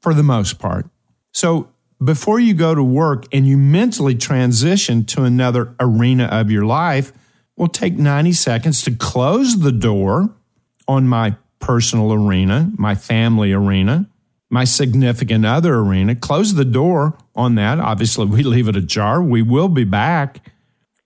for 0.00 0.14
the 0.14 0.22
most 0.22 0.58
part. 0.58 0.88
So 1.32 1.70
before 2.02 2.38
you 2.38 2.54
go 2.54 2.74
to 2.74 2.82
work 2.82 3.26
and 3.32 3.46
you 3.46 3.56
mentally 3.56 4.14
transition 4.14 5.04
to 5.06 5.24
another 5.24 5.74
arena 5.80 6.24
of 6.24 6.50
your 6.50 6.64
life, 6.64 7.12
will 7.56 7.68
take 7.68 7.94
90 7.94 8.32
seconds 8.32 8.82
to 8.82 8.90
close 8.90 9.60
the 9.60 9.72
door 9.72 10.34
on 10.88 11.08
my 11.08 11.36
personal 11.64 12.12
arena, 12.12 12.70
my 12.76 12.94
family 12.94 13.50
arena, 13.50 14.06
my 14.50 14.64
significant 14.64 15.46
other 15.46 15.76
arena. 15.76 16.14
Close 16.14 16.54
the 16.54 16.64
door 16.64 17.16
on 17.34 17.54
that. 17.54 17.80
Obviously, 17.80 18.26
we 18.36 18.42
leave 18.42 18.68
it 18.68 18.76
ajar. 18.76 19.22
We 19.22 19.40
will 19.40 19.68
be 19.68 19.84
back. 19.84 20.46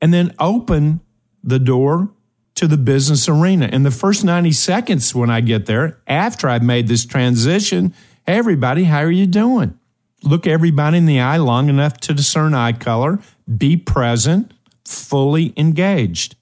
And 0.03 0.13
then 0.13 0.35
open 0.41 1.01
the 1.45 1.61
door 1.61 2.11
to 2.57 2.67
the 2.67 2.77
business 2.77 3.29
arena. 3.29 3.67
In 3.67 3.85
the 3.85 3.93
first 3.93 4.25
90 4.25 4.51
seconds 4.51 5.15
when 5.15 5.31
I 5.31 5.41
get 5.41 5.67
there, 5.67 6.01
after 6.09 6.49
I've 6.49 6.63
made 6.63 6.89
this 6.89 7.07
transition, 7.07 7.95
hey, 8.27 8.35
everybody, 8.35 8.85
how 8.85 8.99
are 8.99 9.11
you 9.11 9.27
doing? 9.27 9.79
Look 10.25 10.45
everybody 10.45 10.99
in 10.99 11.07
the 11.07 11.21
eye 11.21 11.37
long 11.37 11.69
enough 11.69 11.99
to 11.99 12.15
discern 12.15 12.53
eye 12.55 12.73
color, 12.73 13.21
be 13.57 13.77
present, 13.77 14.53
fully 14.85 15.53
engaged. 15.57 16.35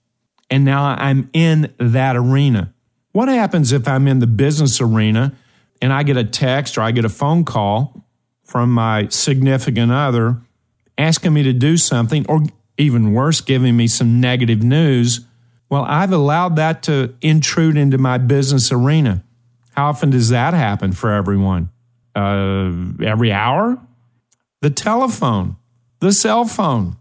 And 0.48 0.64
now 0.64 0.84
I'm 0.84 1.28
in 1.34 1.74
that 1.78 2.16
arena. 2.16 2.72
What 3.16 3.28
happens 3.28 3.72
if 3.72 3.88
I'm 3.88 4.08
in 4.08 4.18
the 4.18 4.26
business 4.26 4.78
arena 4.78 5.32
and 5.80 5.90
I 5.90 6.02
get 6.02 6.18
a 6.18 6.24
text 6.24 6.76
or 6.76 6.82
I 6.82 6.90
get 6.90 7.06
a 7.06 7.08
phone 7.08 7.46
call 7.46 8.04
from 8.44 8.70
my 8.70 9.08
significant 9.08 9.90
other 9.90 10.36
asking 10.98 11.32
me 11.32 11.42
to 11.44 11.54
do 11.54 11.78
something, 11.78 12.26
or 12.28 12.42
even 12.76 13.14
worse, 13.14 13.40
giving 13.40 13.74
me 13.74 13.88
some 13.88 14.20
negative 14.20 14.62
news? 14.62 15.20
Well, 15.70 15.84
I've 15.84 16.12
allowed 16.12 16.56
that 16.56 16.82
to 16.82 17.14
intrude 17.22 17.78
into 17.78 17.96
my 17.96 18.18
business 18.18 18.70
arena. 18.70 19.24
How 19.74 19.86
often 19.86 20.10
does 20.10 20.28
that 20.28 20.52
happen 20.52 20.92
for 20.92 21.10
everyone? 21.10 21.70
Uh, 22.14 22.70
every 23.02 23.32
hour? 23.32 23.78
The 24.60 24.68
telephone, 24.68 25.56
the 26.00 26.12
cell 26.12 26.44
phone, 26.44 26.98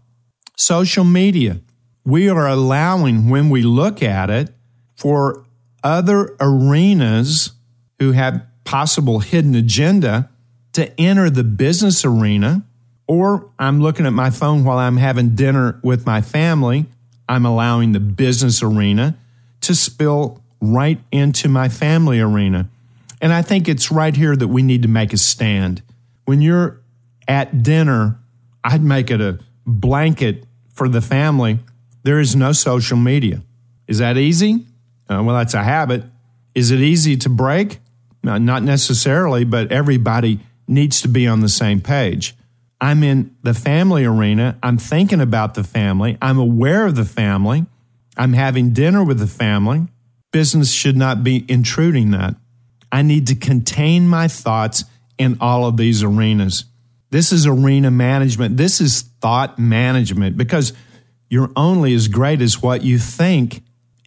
social 0.56 1.04
media. 1.04 1.60
We 2.06 2.30
are 2.30 2.48
allowing, 2.48 3.28
when 3.28 3.50
we 3.50 3.60
look 3.60 4.02
at 4.02 4.30
it, 4.30 4.54
for 4.94 5.45
other 5.82 6.36
arenas 6.40 7.52
who 7.98 8.12
have 8.12 8.42
possible 8.64 9.20
hidden 9.20 9.54
agenda 9.54 10.28
to 10.72 11.00
enter 11.00 11.30
the 11.30 11.44
business 11.44 12.04
arena. 12.04 12.62
Or 13.06 13.50
I'm 13.58 13.80
looking 13.80 14.04
at 14.04 14.12
my 14.12 14.30
phone 14.30 14.64
while 14.64 14.78
I'm 14.78 14.96
having 14.96 15.36
dinner 15.36 15.78
with 15.82 16.04
my 16.06 16.20
family 16.20 16.86
I'm 17.28 17.44
allowing 17.44 17.92
the 17.92 18.00
business 18.00 18.62
arena 18.62 19.16
to 19.62 19.74
spill 19.74 20.42
right 20.60 21.00
into 21.10 21.48
my 21.48 21.68
family 21.68 22.20
arena. 22.20 22.68
And 23.20 23.32
I 23.32 23.42
think 23.42 23.68
it's 23.68 23.90
right 23.90 24.14
here 24.14 24.36
that 24.36 24.48
we 24.48 24.62
need 24.62 24.82
to 24.82 24.88
make 24.88 25.12
a 25.12 25.18
stand. 25.18 25.82
When 26.24 26.40
you're 26.40 26.80
at 27.26 27.62
dinner, 27.62 28.18
I'd 28.62 28.82
make 28.82 29.10
it 29.10 29.20
a 29.20 29.40
blanket 29.66 30.44
for 30.72 30.88
the 30.88 31.00
family. 31.00 31.58
There 32.02 32.20
is 32.20 32.36
no 32.36 32.52
social 32.52 32.96
media. 32.96 33.42
Is 33.88 33.98
that 33.98 34.16
easy? 34.16 34.66
Uh, 35.08 35.22
well, 35.22 35.36
that's 35.36 35.54
a 35.54 35.62
habit. 35.62 36.04
Is 36.54 36.70
it 36.70 36.80
easy 36.80 37.16
to 37.18 37.28
break? 37.28 37.78
Uh, 38.26 38.38
not 38.38 38.62
necessarily, 38.62 39.44
but 39.44 39.70
everybody 39.70 40.40
needs 40.66 41.00
to 41.02 41.08
be 41.08 41.26
on 41.26 41.40
the 41.40 41.48
same 41.48 41.80
page. 41.80 42.34
I'm 42.80 43.02
in 43.02 43.36
the 43.42 43.54
family 43.54 44.04
arena. 44.04 44.58
I'm 44.62 44.78
thinking 44.78 45.20
about 45.20 45.54
the 45.54 45.64
family. 45.64 46.18
I'm 46.20 46.38
aware 46.38 46.86
of 46.86 46.96
the 46.96 47.04
family. 47.04 47.66
I'm 48.16 48.32
having 48.32 48.72
dinner 48.72 49.04
with 49.04 49.18
the 49.18 49.26
family. 49.26 49.86
Business 50.32 50.72
should 50.72 50.96
not 50.96 51.22
be 51.22 51.44
intruding 51.48 52.10
that. 52.10 52.34
I 52.90 53.02
need 53.02 53.26
to 53.28 53.34
contain 53.34 54.08
my 54.08 54.28
thoughts 54.28 54.84
in 55.18 55.38
all 55.40 55.66
of 55.66 55.76
these 55.76 56.02
arenas. 56.02 56.64
This 57.10 57.32
is 57.32 57.46
arena 57.46 57.90
management. 57.90 58.56
This 58.56 58.80
is 58.80 59.02
thought 59.20 59.58
management 59.58 60.36
because 60.36 60.72
you're 61.30 61.50
only 61.56 61.94
as 61.94 62.08
great 62.08 62.42
as 62.42 62.60
what 62.60 62.82
you 62.82 62.98
think 62.98 63.62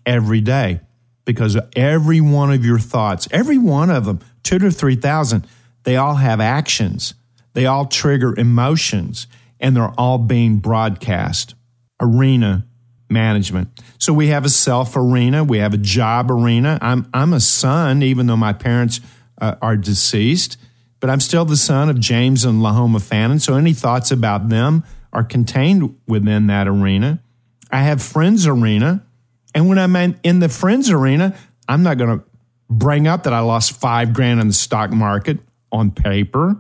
every 0.06 0.41
day. 0.41 0.82
Because 1.29 1.55
every 1.75 2.21
one 2.21 2.51
of 2.51 2.65
your 2.65 2.79
thoughts, 2.79 3.27
every 3.29 3.59
one 3.59 3.91
of 3.91 4.05
them, 4.05 4.19
two 4.41 4.57
to 4.57 4.71
3,000, 4.71 5.45
they 5.83 5.95
all 5.95 6.15
have 6.15 6.39
actions. 6.39 7.13
They 7.53 7.67
all 7.67 7.86
trigger 7.86 8.33
emotions 8.36 9.27
and 9.59 9.75
they're 9.75 9.93
all 9.95 10.18
being 10.18 10.57
broadcast. 10.57 11.53
Arena 12.01 12.65
management. 13.11 13.70
So 14.00 14.11
we 14.11 14.29
have 14.29 14.44
a 14.44 14.50
self 14.50 14.96
arena, 14.96 15.44
we 15.44 15.59
have 15.59 15.75
a 15.75 15.77
job 15.77 16.31
arena. 16.31 16.79
I'm 16.81 17.07
I'm 17.13 17.33
a 17.33 17.39
son, 17.39 18.01
even 18.01 18.25
though 18.25 18.37
my 18.37 18.53
parents 18.53 19.00
uh, 19.39 19.55
are 19.61 19.77
deceased, 19.77 20.57
but 21.00 21.11
I'm 21.11 21.20
still 21.20 21.46
the 21.46 21.57
son 21.57 21.89
of 21.89 22.00
James 22.00 22.44
and 22.44 22.61
Lahoma 22.61 23.01
Fannin. 23.01 23.37
So 23.37 23.55
any 23.55 23.74
thoughts 23.74 24.09
about 24.09 24.50
them 24.50 24.83
are 25.13 25.24
contained 25.24 25.96
within 26.07 26.48
that 26.48 26.68
arena. 26.68 27.22
I 27.72 27.83
have 27.83 28.01
friends 28.01 28.48
arena, 28.48 29.05
and 29.59 29.67
when 29.67 29.77
I'm 29.77 30.15
in 30.24 30.39
the 30.39 30.48
friends 30.48 30.89
arena, 30.89 31.35
I'm 31.67 31.83
not 31.83 31.98
going 31.98 32.17
to 32.17 32.25
bring 32.69 33.07
up 33.07 33.24
that 33.24 33.33
I 33.33 33.41
lost 33.41 33.74
five 33.74 34.13
grand 34.13 34.39
in 34.39 34.48
the 34.48 34.53
stock 34.53 34.89
market 34.89 35.37
on 35.69 35.91
paper. 35.91 36.55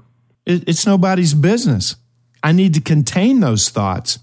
It's 0.45 0.85
nobody's 0.85 1.33
business. 1.33 1.95
I 2.43 2.51
need 2.51 2.73
to 2.73 2.81
contain 2.81 3.39
those 3.39 3.69
thoughts. 3.69 4.19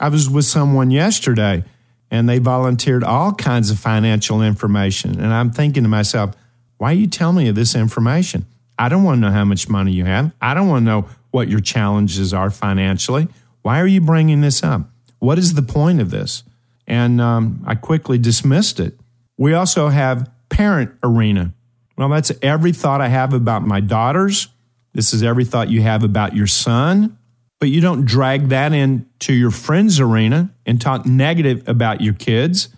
I 0.00 0.08
was 0.08 0.30
with 0.30 0.46
someone 0.46 0.90
yesterday 0.90 1.64
and 2.10 2.26
they 2.26 2.38
volunteered 2.38 3.04
all 3.04 3.34
kinds 3.34 3.70
of 3.70 3.78
financial 3.78 4.40
information. 4.40 5.20
And 5.20 5.30
I'm 5.30 5.50
thinking 5.50 5.82
to 5.82 5.90
myself, 5.90 6.34
why 6.78 6.92
are 6.92 6.96
you 6.96 7.08
telling 7.08 7.44
me 7.44 7.50
this 7.50 7.74
information? 7.74 8.46
I 8.78 8.88
don't 8.88 9.04
want 9.04 9.18
to 9.18 9.20
know 9.20 9.32
how 9.32 9.44
much 9.44 9.68
money 9.68 9.92
you 9.92 10.06
have. 10.06 10.32
I 10.40 10.54
don't 10.54 10.68
want 10.68 10.86
to 10.86 10.90
know 10.90 11.08
what 11.30 11.50
your 11.50 11.60
challenges 11.60 12.32
are 12.32 12.48
financially. 12.48 13.28
Why 13.60 13.82
are 13.82 13.86
you 13.86 14.00
bringing 14.00 14.40
this 14.40 14.62
up? 14.62 14.88
What 15.18 15.38
is 15.38 15.52
the 15.52 15.62
point 15.62 16.00
of 16.00 16.10
this? 16.10 16.42
And 16.86 17.20
um, 17.20 17.62
I 17.66 17.74
quickly 17.74 18.18
dismissed 18.18 18.80
it. 18.80 18.98
We 19.36 19.54
also 19.54 19.88
have 19.88 20.30
parent 20.48 20.92
arena. 21.02 21.52
Well, 21.96 22.08
that's 22.08 22.32
every 22.42 22.72
thought 22.72 23.00
I 23.00 23.08
have 23.08 23.32
about 23.32 23.62
my 23.62 23.80
daughters, 23.80 24.48
this 24.94 25.12
is 25.12 25.22
every 25.22 25.44
thought 25.44 25.70
you 25.70 25.82
have 25.82 26.04
about 26.04 26.36
your 26.36 26.46
son, 26.46 27.18
but 27.58 27.68
you 27.68 27.80
don't 27.80 28.04
drag 28.04 28.48
that 28.50 28.72
into 28.72 29.32
your 29.32 29.50
friend's 29.50 29.98
arena 29.98 30.54
and 30.64 30.80
talk 30.80 31.04
negative 31.04 31.68
about 31.68 32.00
your 32.00 32.14
kids 32.14 32.68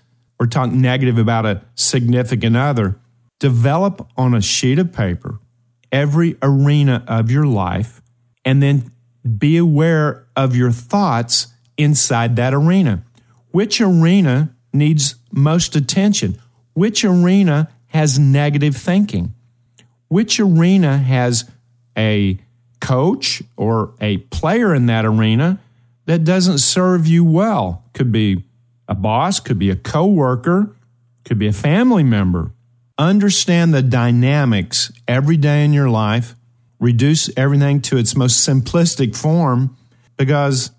or 0.40 0.47
talk 0.47 0.71
negative 0.71 1.19
about 1.19 1.45
a 1.45 1.62
significant 1.75 2.57
other. 2.57 2.99
Develop 3.38 4.09
on 4.16 4.35
a 4.35 4.40
sheet 4.40 4.79
of 4.79 4.92
paper 4.92 5.38
every 5.92 6.37
arena 6.42 7.05
of 7.07 7.31
your 7.31 7.47
life 7.47 8.03
and 8.45 8.62
then 8.62 8.90
be 9.38 9.57
aware 9.57 10.27
of 10.37 10.55
your 10.57 10.71
thoughts 10.71 11.49
inside 11.77 12.37
that 12.37 12.55
arena. 12.55 13.03
Which 13.57 13.81
arena 13.81 14.55
needs 14.75 15.14
most 15.33 15.77
attention? 15.77 16.38
Which 16.75 17.07
arena 17.07 17.71
has 17.87 18.19
negative 18.19 18.77
thinking? 18.77 19.33
Which 20.09 20.38
arena 20.38 20.99
has 20.99 21.51
a 21.97 22.38
coach 22.83 23.42
or 23.57 23.95
a 23.99 24.19
player 24.19 24.75
in 24.75 24.85
that 24.88 25.07
arena 25.07 25.59
that 26.05 26.23
doesn't 26.23 26.59
serve 26.59 27.07
you 27.07 27.25
well. 27.25 27.83
Could 27.95 28.12
be 28.12 28.45
a 28.88 28.95
boss, 28.95 29.40
could 29.40 29.59
be 29.59 29.71
a 29.71 29.77
coworker, 29.77 30.77
could 31.25 31.38
be 31.38 31.47
a 31.47 31.53
family 31.55 32.03
member. 32.03 32.51
Understand 32.99 33.73
the 33.73 33.81
dynamics 33.81 34.92
every 35.09 35.38
day 35.38 35.64
in 35.64 35.73
your 35.73 35.88
life. 35.88 36.35
Reduce 36.79 37.31
everything 37.38 37.81
to 37.81 37.97
its 37.97 38.14
most 38.14 38.47
simplistic 38.47 39.16
form 39.16 39.79
because 40.19 40.73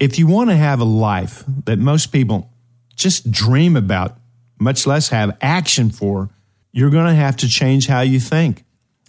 if 0.00 0.18
you 0.18 0.26
want 0.26 0.50
to 0.50 0.56
have 0.56 0.80
a 0.80 0.84
life 0.84 1.44
that 1.64 1.78
most 1.78 2.12
people 2.12 2.52
just 2.94 3.30
dream 3.30 3.76
about, 3.76 4.16
much 4.58 4.86
less 4.86 5.08
have 5.08 5.36
action 5.40 5.90
for, 5.90 6.30
you're 6.72 6.90
going 6.90 7.06
to 7.06 7.14
have 7.14 7.36
to 7.38 7.48
change 7.48 7.86
how 7.86 8.00
you 8.00 8.20
think. 8.20 8.64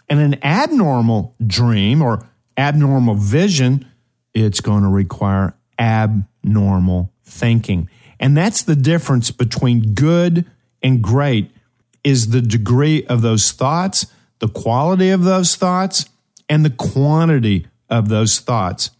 And 0.07 0.19
an 0.19 0.43
abnormal 0.43 1.35
dream 1.45 2.01
or 2.01 2.27
abnormal 2.57 3.15
vision, 3.15 3.85
it's 4.33 4.59
going 4.59 4.83
to 4.83 4.89
require 4.89 5.55
abnormal 5.77 7.11
thinking. 7.23 7.89
And 8.19 8.35
that's 8.35 8.63
the 8.63 8.75
difference 8.75 9.31
between 9.31 9.93
good 9.93 10.45
and 10.81 11.01
great 11.01 11.51
is 12.03 12.29
the 12.29 12.41
degree 12.41 13.05
of 13.05 13.21
those 13.21 13.51
thoughts, 13.51 14.07
the 14.39 14.47
quality 14.47 15.09
of 15.09 15.23
those 15.23 15.55
thoughts, 15.55 16.05
and 16.47 16.65
the 16.65 16.69
quantity 16.69 17.67
of 17.89 18.09
those 18.09 18.39
thoughts. 18.39 18.91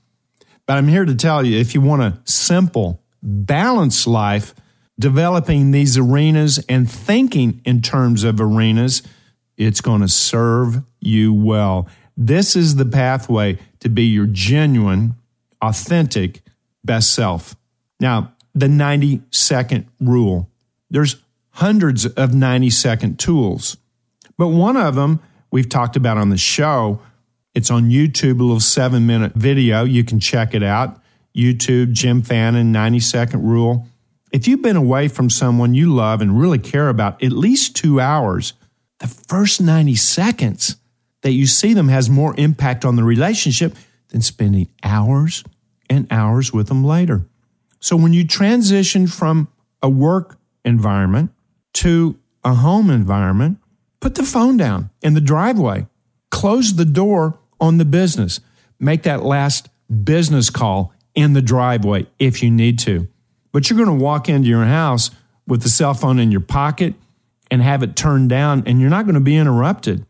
But 0.70 0.78
I'm 0.78 0.88
here 0.88 1.04
to 1.04 1.16
tell 1.16 1.44
you 1.44 1.58
if 1.58 1.74
you 1.74 1.82
want 1.82 2.04
a 2.04 2.20
simple, 2.26 3.02
balanced 3.24 4.06
life, 4.06 4.54
developing 5.00 5.72
these 5.72 5.98
arenas 5.98 6.64
and 6.70 6.88
thinking 6.88 7.60
in 7.66 7.82
terms 7.82 8.24
of 8.24 8.40
arenas, 8.40 9.02
it's 9.58 9.82
going 9.82 10.02
to 10.02 10.08
serve 10.08 10.84
you 11.00 11.34
well. 11.34 11.90
This 12.16 12.56
is 12.56 12.76
the 12.76 12.86
pathway 12.86 13.58
to 13.80 13.90
be 13.90 14.04
your 14.04 14.28
genuine, 14.28 15.16
authentic 15.60 16.44
best 16.84 17.16
self. 17.16 17.56
Now, 18.00 18.34
the 18.54 18.68
90 18.68 19.24
second 19.32 19.88
rule. 20.00 20.52
There's 20.92 21.16
hundreds 21.50 22.06
of 22.06 22.36
90 22.36 22.70
second 22.70 23.18
tools, 23.18 23.76
but 24.38 24.50
one 24.50 24.78
of 24.78 24.94
them 24.94 25.20
we've 25.50 25.68
talked 25.68 25.96
about 25.96 26.20
on 26.20 26.30
the 26.30 26.38
show. 26.38 27.02
It's 27.60 27.70
on 27.70 27.90
YouTube, 27.90 28.40
a 28.40 28.44
little 28.44 28.62
seven 28.62 29.06
minute 29.06 29.34
video. 29.34 29.84
You 29.84 30.06
can 30.06 30.22
check 30.22 30.54
it 30.54 30.64
out. 30.64 30.98
YouTube, 31.36 31.92
Jim 31.92 32.22
Fannin, 32.22 32.72
90 32.72 33.02
second 33.02 33.44
rule. 33.44 33.86
If 34.32 34.48
you've 34.48 34.62
been 34.62 34.78
away 34.78 35.10
from 35.10 35.30
someone 35.30 35.74
you 35.74 35.94
love 35.94 36.22
and 36.22 36.40
really 36.40 36.58
care 36.58 36.88
about 36.88 37.22
at 37.22 37.34
least 37.34 37.76
two 37.76 38.00
hours, 38.00 38.54
the 39.00 39.08
first 39.08 39.60
90 39.60 39.94
seconds 39.96 40.78
that 41.20 41.34
you 41.34 41.46
see 41.46 41.74
them 41.74 41.90
has 41.90 42.10
more 42.10 42.34
impact 42.38 42.86
on 42.86 42.96
the 42.96 43.04
relationship 43.04 43.76
than 44.08 44.22
spending 44.22 44.70
hours 44.82 45.44
and 45.90 46.08
hours 46.10 46.54
with 46.54 46.70
them 46.70 46.86
later. 46.86 47.26
So 47.82 47.98
when 47.98 48.14
you 48.14 48.26
transition 48.26 49.06
from 49.06 49.50
a 49.84 49.90
work 49.90 50.38
environment 50.64 51.32
to 51.74 52.18
a 52.42 52.54
home 52.54 52.90
environment, 52.90 53.58
put 54.00 54.16
the 54.16 54.24
phone 54.24 54.56
down 54.56 54.92
in 55.02 55.14
the 55.14 55.20
driveway, 55.20 55.88
close 56.32 56.76
the 56.76 56.86
door 56.86 57.38
on 57.60 57.78
the 57.78 57.86
business, 57.86 58.40
make 58.80 59.04
that 59.04 59.24
last 59.24 59.70
business 60.04 60.50
call 60.50 60.94
in 61.16 61.34
the 61.34 61.42
driveway 61.42 62.08
if 62.18 62.42
you 62.44 62.52
need 62.52 62.80
to. 62.80 63.08
But 63.52 63.70
you're 63.70 63.84
going 63.84 63.98
to 63.98 64.04
walk 64.04 64.30
into 64.30 64.48
your 64.48 64.66
house 64.66 65.12
with 65.48 65.64
the 65.64 65.70
cell 65.70 65.94
phone 65.94 66.20
in 66.20 66.32
your 66.32 66.42
pocket 66.42 66.94
and 67.52 67.62
have 67.62 67.82
it 67.82 67.96
turned 67.96 68.30
down, 68.30 68.64
and 68.68 68.80
you're 68.80 68.90
not 68.90 69.06
going 69.06 69.16
to 69.16 69.22
be 69.22 69.36
interrupted 69.36 70.06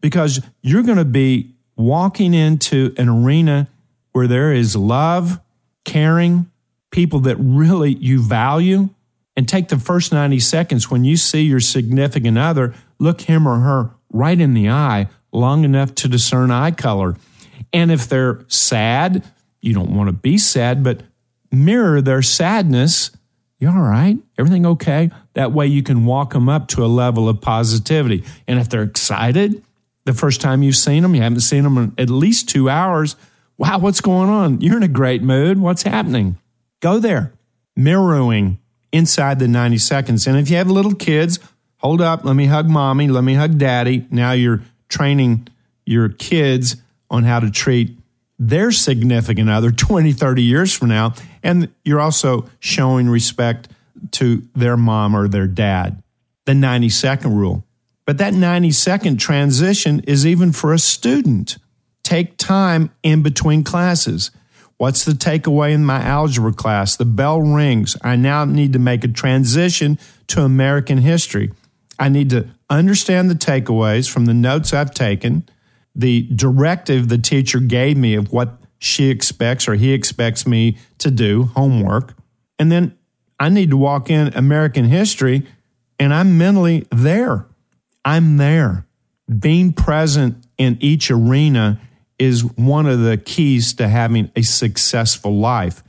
because 0.00 0.40
you're 0.62 0.82
going 0.82 0.96
to 0.98 1.04
be 1.04 1.54
walking 1.76 2.32
into 2.32 2.94
an 2.96 3.08
arena 3.08 3.68
where 4.12 4.26
there 4.26 4.52
is 4.52 4.74
love, 4.74 5.38
caring, 5.84 6.50
people 6.90 7.20
that 7.20 7.36
really 7.36 7.94
you 7.94 8.22
value. 8.22 8.88
And 9.36 9.48
take 9.48 9.68
the 9.68 9.78
first 9.78 10.12
90 10.12 10.38
seconds 10.40 10.90
when 10.90 11.04
you 11.04 11.16
see 11.16 11.42
your 11.42 11.60
significant 11.60 12.36
other, 12.36 12.74
look 12.98 13.22
him 13.22 13.46
or 13.46 13.60
her 13.60 13.90
right 14.12 14.38
in 14.38 14.52
the 14.52 14.68
eye 14.68 15.08
long 15.32 15.64
enough 15.64 15.94
to 15.96 16.08
discern 16.08 16.50
eye 16.50 16.70
color. 16.70 17.16
And 17.72 17.90
if 17.90 18.08
they're 18.08 18.44
sad, 18.48 19.24
you 19.60 19.74
don't 19.74 19.94
want 19.94 20.08
to 20.08 20.12
be 20.12 20.38
sad, 20.38 20.82
but 20.82 21.02
mirror 21.52 22.00
their 22.00 22.22
sadness. 22.22 23.10
You 23.58 23.68
all 23.68 23.80
right? 23.80 24.16
Everything 24.38 24.64
okay? 24.66 25.10
That 25.34 25.52
way 25.52 25.66
you 25.66 25.82
can 25.82 26.06
walk 26.06 26.32
them 26.32 26.48
up 26.48 26.68
to 26.68 26.84
a 26.84 26.86
level 26.86 27.28
of 27.28 27.40
positivity. 27.40 28.24
And 28.48 28.58
if 28.58 28.68
they're 28.68 28.82
excited, 28.82 29.62
the 30.04 30.14
first 30.14 30.40
time 30.40 30.62
you've 30.62 30.76
seen 30.76 31.02
them, 31.02 31.14
you 31.14 31.22
haven't 31.22 31.40
seen 31.40 31.64
them 31.64 31.76
in 31.76 31.92
at 31.98 32.08
least 32.08 32.48
two 32.48 32.70
hours. 32.70 33.16
Wow, 33.58 33.78
what's 33.78 34.00
going 34.00 34.30
on? 34.30 34.60
You're 34.60 34.78
in 34.78 34.82
a 34.82 34.88
great 34.88 35.22
mood. 35.22 35.58
What's 35.58 35.82
happening? 35.82 36.38
Go 36.80 36.98
there. 36.98 37.34
Mirroring 37.76 38.58
inside 38.92 39.38
the 39.38 39.48
90 39.48 39.78
seconds. 39.78 40.26
And 40.26 40.38
if 40.38 40.50
you 40.50 40.56
have 40.56 40.70
little 40.70 40.94
kids, 40.94 41.38
hold 41.76 42.00
up, 42.00 42.24
let 42.24 42.34
me 42.34 42.46
hug 42.46 42.68
mommy, 42.68 43.08
let 43.08 43.22
me 43.22 43.34
hug 43.34 43.58
daddy. 43.58 44.06
Now 44.10 44.32
you're 44.32 44.62
training 44.90 45.48
your 45.86 46.10
kids 46.10 46.76
on 47.08 47.24
how 47.24 47.40
to 47.40 47.50
treat 47.50 47.96
their 48.38 48.70
significant 48.70 49.48
other 49.48 49.70
20, 49.70 50.12
30 50.12 50.42
years 50.42 50.74
from 50.74 50.88
now. 50.88 51.14
And 51.42 51.68
you're 51.84 52.00
also 52.00 52.50
showing 52.58 53.08
respect 53.08 53.68
to 54.12 54.42
their 54.54 54.76
mom 54.76 55.14
or 55.14 55.28
their 55.28 55.46
dad. 55.46 56.02
The 56.44 56.54
90 56.54 56.88
second 56.90 57.36
rule. 57.36 57.64
But 58.06 58.18
that 58.18 58.34
90 58.34 58.72
second 58.72 59.18
transition 59.18 60.00
is 60.00 60.26
even 60.26 60.52
for 60.52 60.72
a 60.72 60.78
student. 60.78 61.58
Take 62.02 62.36
time 62.36 62.90
in 63.02 63.22
between 63.22 63.62
classes. 63.62 64.30
What's 64.78 65.04
the 65.04 65.12
takeaway 65.12 65.72
in 65.72 65.84
my 65.84 66.00
algebra 66.02 66.54
class? 66.54 66.96
The 66.96 67.04
bell 67.04 67.42
rings. 67.42 67.96
I 68.02 68.16
now 68.16 68.46
need 68.46 68.72
to 68.72 68.78
make 68.78 69.04
a 69.04 69.08
transition 69.08 69.98
to 70.28 70.42
American 70.42 70.98
history. 70.98 71.52
I 72.00 72.08
need 72.08 72.30
to 72.30 72.48
understand 72.70 73.28
the 73.28 73.34
takeaways 73.34 74.10
from 74.10 74.24
the 74.24 74.32
notes 74.34 74.72
I've 74.72 74.94
taken, 74.94 75.46
the 75.94 76.22
directive 76.34 77.08
the 77.08 77.18
teacher 77.18 77.60
gave 77.60 77.98
me 77.98 78.14
of 78.14 78.32
what 78.32 78.56
she 78.78 79.10
expects 79.10 79.68
or 79.68 79.74
he 79.74 79.92
expects 79.92 80.46
me 80.46 80.78
to 80.98 81.10
do, 81.10 81.44
homework. 81.54 82.14
And 82.58 82.72
then 82.72 82.96
I 83.38 83.50
need 83.50 83.70
to 83.70 83.76
walk 83.76 84.08
in 84.08 84.28
American 84.34 84.86
history 84.86 85.46
and 85.98 86.14
I'm 86.14 86.38
mentally 86.38 86.86
there. 86.90 87.46
I'm 88.02 88.38
there. 88.38 88.86
Being 89.38 89.74
present 89.74 90.42
in 90.56 90.78
each 90.80 91.10
arena 91.10 91.78
is 92.18 92.42
one 92.42 92.86
of 92.86 93.00
the 93.00 93.18
keys 93.18 93.74
to 93.74 93.88
having 93.88 94.30
a 94.34 94.42
successful 94.42 95.38
life. 95.38 95.82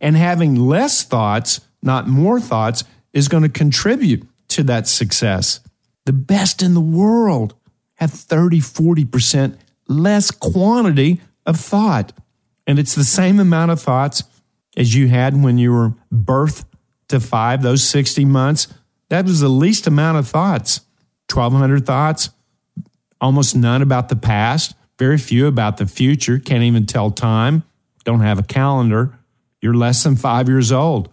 And 0.00 0.16
having 0.16 0.54
less 0.54 1.02
thoughts, 1.02 1.60
not 1.82 2.06
more 2.06 2.38
thoughts, 2.38 2.84
is 3.12 3.26
going 3.26 3.42
to 3.42 3.48
contribute 3.48 4.28
to 4.56 4.62
that 4.64 4.88
success. 4.88 5.60
The 6.04 6.12
best 6.12 6.62
in 6.62 6.74
the 6.74 6.80
world 6.80 7.54
have 7.94 8.10
30, 8.10 8.60
40% 8.60 9.58
less 9.88 10.30
quantity 10.30 11.20
of 11.44 11.58
thought. 11.58 12.12
And 12.66 12.78
it's 12.78 12.94
the 12.94 13.04
same 13.04 13.38
amount 13.38 13.70
of 13.70 13.80
thoughts 13.80 14.24
as 14.76 14.94
you 14.94 15.08
had 15.08 15.42
when 15.42 15.58
you 15.58 15.72
were 15.72 15.94
birth 16.10 16.64
to 17.08 17.20
five, 17.20 17.62
those 17.62 17.82
60 17.84 18.24
months. 18.24 18.68
That 19.08 19.26
was 19.26 19.40
the 19.40 19.48
least 19.48 19.86
amount 19.86 20.18
of 20.18 20.28
thoughts. 20.28 20.80
1,200 21.32 21.86
thoughts, 21.86 22.30
almost 23.20 23.56
none 23.56 23.82
about 23.82 24.08
the 24.08 24.16
past, 24.16 24.74
very 24.98 25.18
few 25.18 25.46
about 25.46 25.76
the 25.76 25.86
future, 25.86 26.38
can't 26.38 26.62
even 26.62 26.86
tell 26.86 27.10
time, 27.10 27.62
don't 28.04 28.20
have 28.20 28.38
a 28.38 28.44
calendar. 28.44 29.18
You're 29.60 29.74
less 29.74 30.02
than 30.04 30.16
five 30.16 30.48
years 30.48 30.70
old. 30.70 31.08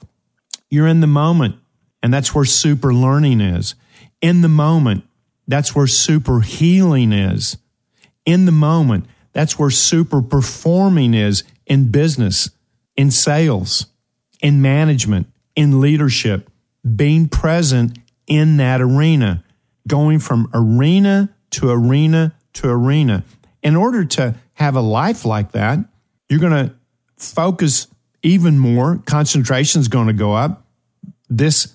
You're 0.69 0.88
in 0.88 0.99
the 0.99 1.08
moment, 1.08 1.56
and 2.04 2.13
that's 2.13 2.36
where 2.36 2.46
super 2.46 2.94
learning 2.94 3.42
is. 3.42 3.74
In 4.22 4.42
the 4.42 4.50
moment, 4.50 5.06
that's 5.48 5.76
where 5.76 5.88
super 5.88 6.42
healing 6.42 7.12
is. 7.12 7.58
In 8.26 8.46
the 8.46 8.52
moment, 8.52 9.06
that's 9.32 9.58
where 9.58 9.72
super 9.72 10.22
performing 10.22 11.16
is 11.16 11.44
in 11.66 11.89
business, 11.89 12.52
in 12.96 13.10
sales, 13.10 13.88
in 14.42 14.62
management, 14.62 15.26
in 15.56 15.82
leadership, 15.82 16.52
being 16.96 17.28
present 17.28 17.98
in 18.28 18.58
that 18.58 18.82
arena, 18.82 19.44
going 19.88 20.20
from 20.20 20.48
arena 20.54 21.34
to 21.50 21.72
arena 21.72 22.36
to 22.54 22.70
arena 22.70 23.24
in 23.63 23.76
order 23.76 24.04
to 24.04 24.36
have 24.54 24.76
a 24.76 24.82
life 24.82 25.26
like 25.26 25.54
that, 25.54 25.80
you're 26.30 26.39
going 26.39 26.68
to 26.68 26.76
focus 27.18 27.88
even 28.22 28.60
more. 28.60 29.02
Concentration 29.06 29.82
is 29.82 29.88
going 29.88 30.08
to 30.08 30.13
go 30.13 30.34
up. 30.34 30.68
This 31.30 31.74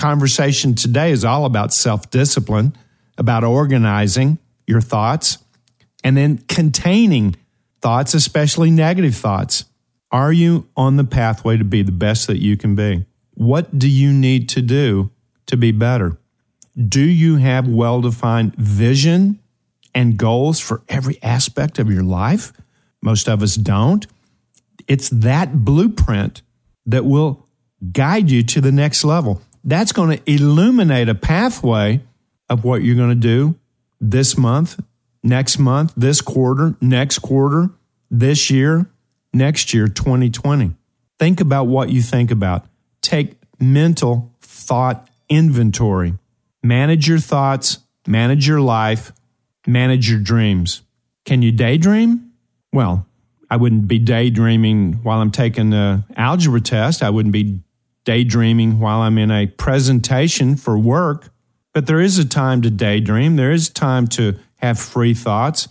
conversation 0.00 0.74
today 0.74 1.10
is 1.10 1.24
all 1.24 1.44
about 1.44 1.72
self 1.72 2.10
discipline, 2.10 2.76
about 3.18 3.44
organizing 3.44 4.38
your 4.66 4.80
thoughts, 4.80 5.38
and 6.02 6.16
then 6.16 6.38
containing 6.48 7.36
thoughts, 7.80 8.14
especially 8.14 8.70
negative 8.70 9.14
thoughts. 9.14 9.64
Are 10.10 10.32
you 10.32 10.68
on 10.76 10.96
the 10.96 11.04
pathway 11.04 11.56
to 11.56 11.64
be 11.64 11.82
the 11.82 11.92
best 11.92 12.26
that 12.26 12.38
you 12.38 12.56
can 12.56 12.74
be? 12.74 13.06
What 13.34 13.78
do 13.78 13.88
you 13.88 14.12
need 14.12 14.48
to 14.50 14.62
do 14.62 15.10
to 15.46 15.56
be 15.56 15.70
better? 15.70 16.18
Do 16.76 17.02
you 17.02 17.36
have 17.36 17.68
well 17.68 18.00
defined 18.00 18.56
vision 18.56 19.40
and 19.94 20.16
goals 20.16 20.60
for 20.60 20.82
every 20.88 21.22
aspect 21.22 21.78
of 21.78 21.90
your 21.90 22.02
life. 22.02 22.52
Most 23.02 23.28
of 23.28 23.42
us 23.42 23.54
don't. 23.54 24.06
It's 24.86 25.08
that 25.10 25.64
blueprint 25.64 26.42
that 26.86 27.04
will 27.04 27.46
guide 27.92 28.30
you 28.30 28.42
to 28.42 28.60
the 28.60 28.72
next 28.72 29.04
level. 29.04 29.42
That's 29.64 29.92
going 29.92 30.16
to 30.16 30.30
illuminate 30.30 31.08
a 31.08 31.14
pathway 31.14 32.02
of 32.48 32.64
what 32.64 32.82
you're 32.82 32.96
going 32.96 33.10
to 33.10 33.14
do 33.14 33.56
this 34.00 34.36
month, 34.36 34.80
next 35.22 35.58
month, 35.58 35.92
this 35.96 36.20
quarter, 36.20 36.74
next 36.80 37.18
quarter, 37.18 37.70
this 38.10 38.50
year, 38.50 38.86
next 39.32 39.74
year, 39.74 39.86
2020. 39.86 40.74
Think 41.18 41.40
about 41.40 41.64
what 41.64 41.90
you 41.90 42.02
think 42.02 42.30
about. 42.30 42.66
Take 43.02 43.36
mental 43.60 44.32
thought 44.40 45.08
inventory. 45.28 46.14
Manage 46.62 47.08
your 47.08 47.18
thoughts, 47.18 47.78
manage 48.06 48.46
your 48.48 48.60
life, 48.60 49.12
manage 49.66 50.10
your 50.10 50.20
dreams. 50.20 50.82
Can 51.24 51.42
you 51.42 51.52
daydream? 51.52 52.32
Well, 52.72 53.06
I 53.50 53.56
wouldn't 53.56 53.88
be 53.88 53.98
daydreaming 53.98 54.94
while 55.02 55.20
I'm 55.20 55.30
taking 55.30 55.70
the 55.70 56.04
algebra 56.16 56.60
test. 56.60 57.02
I 57.02 57.10
wouldn't 57.10 57.32
be 57.32 57.60
daydreaming 58.10 58.80
while 58.80 59.02
I'm 59.02 59.18
in 59.18 59.30
a 59.30 59.46
presentation 59.46 60.56
for 60.56 60.76
work. 60.76 61.28
But 61.72 61.86
there 61.86 62.00
is 62.00 62.18
a 62.18 62.24
time 62.24 62.60
to 62.62 62.68
daydream. 62.68 63.36
There 63.36 63.52
is 63.52 63.70
time 63.70 64.08
to 64.08 64.36
have 64.56 64.80
free 64.80 65.14
thoughts. 65.14 65.68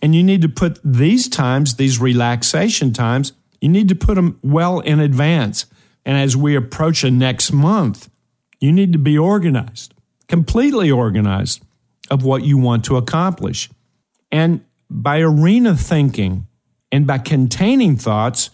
And 0.00 0.14
you 0.14 0.22
need 0.22 0.40
to 0.42 0.48
put 0.48 0.78
these 0.84 1.28
times, 1.28 1.74
these 1.74 2.00
relaxation 2.00 2.92
times, 2.92 3.32
you 3.60 3.68
need 3.68 3.88
to 3.88 3.96
put 3.96 4.14
them 4.14 4.38
well 4.40 4.78
in 4.78 5.00
advance. 5.00 5.66
And 6.04 6.16
as 6.16 6.36
we 6.36 6.54
approach 6.54 7.02
a 7.02 7.10
next 7.10 7.52
month, 7.52 8.08
you 8.60 8.70
need 8.70 8.92
to 8.92 8.98
be 9.00 9.18
organized, 9.18 9.92
completely 10.28 10.92
organized 10.92 11.60
of 12.08 12.22
what 12.22 12.44
you 12.44 12.56
want 12.56 12.84
to 12.84 12.96
accomplish. 12.98 13.68
And 14.30 14.64
by 14.88 15.18
arena 15.18 15.74
thinking 15.74 16.46
and 16.92 17.04
by 17.04 17.18
containing 17.18 17.96
thoughts, 17.96 18.50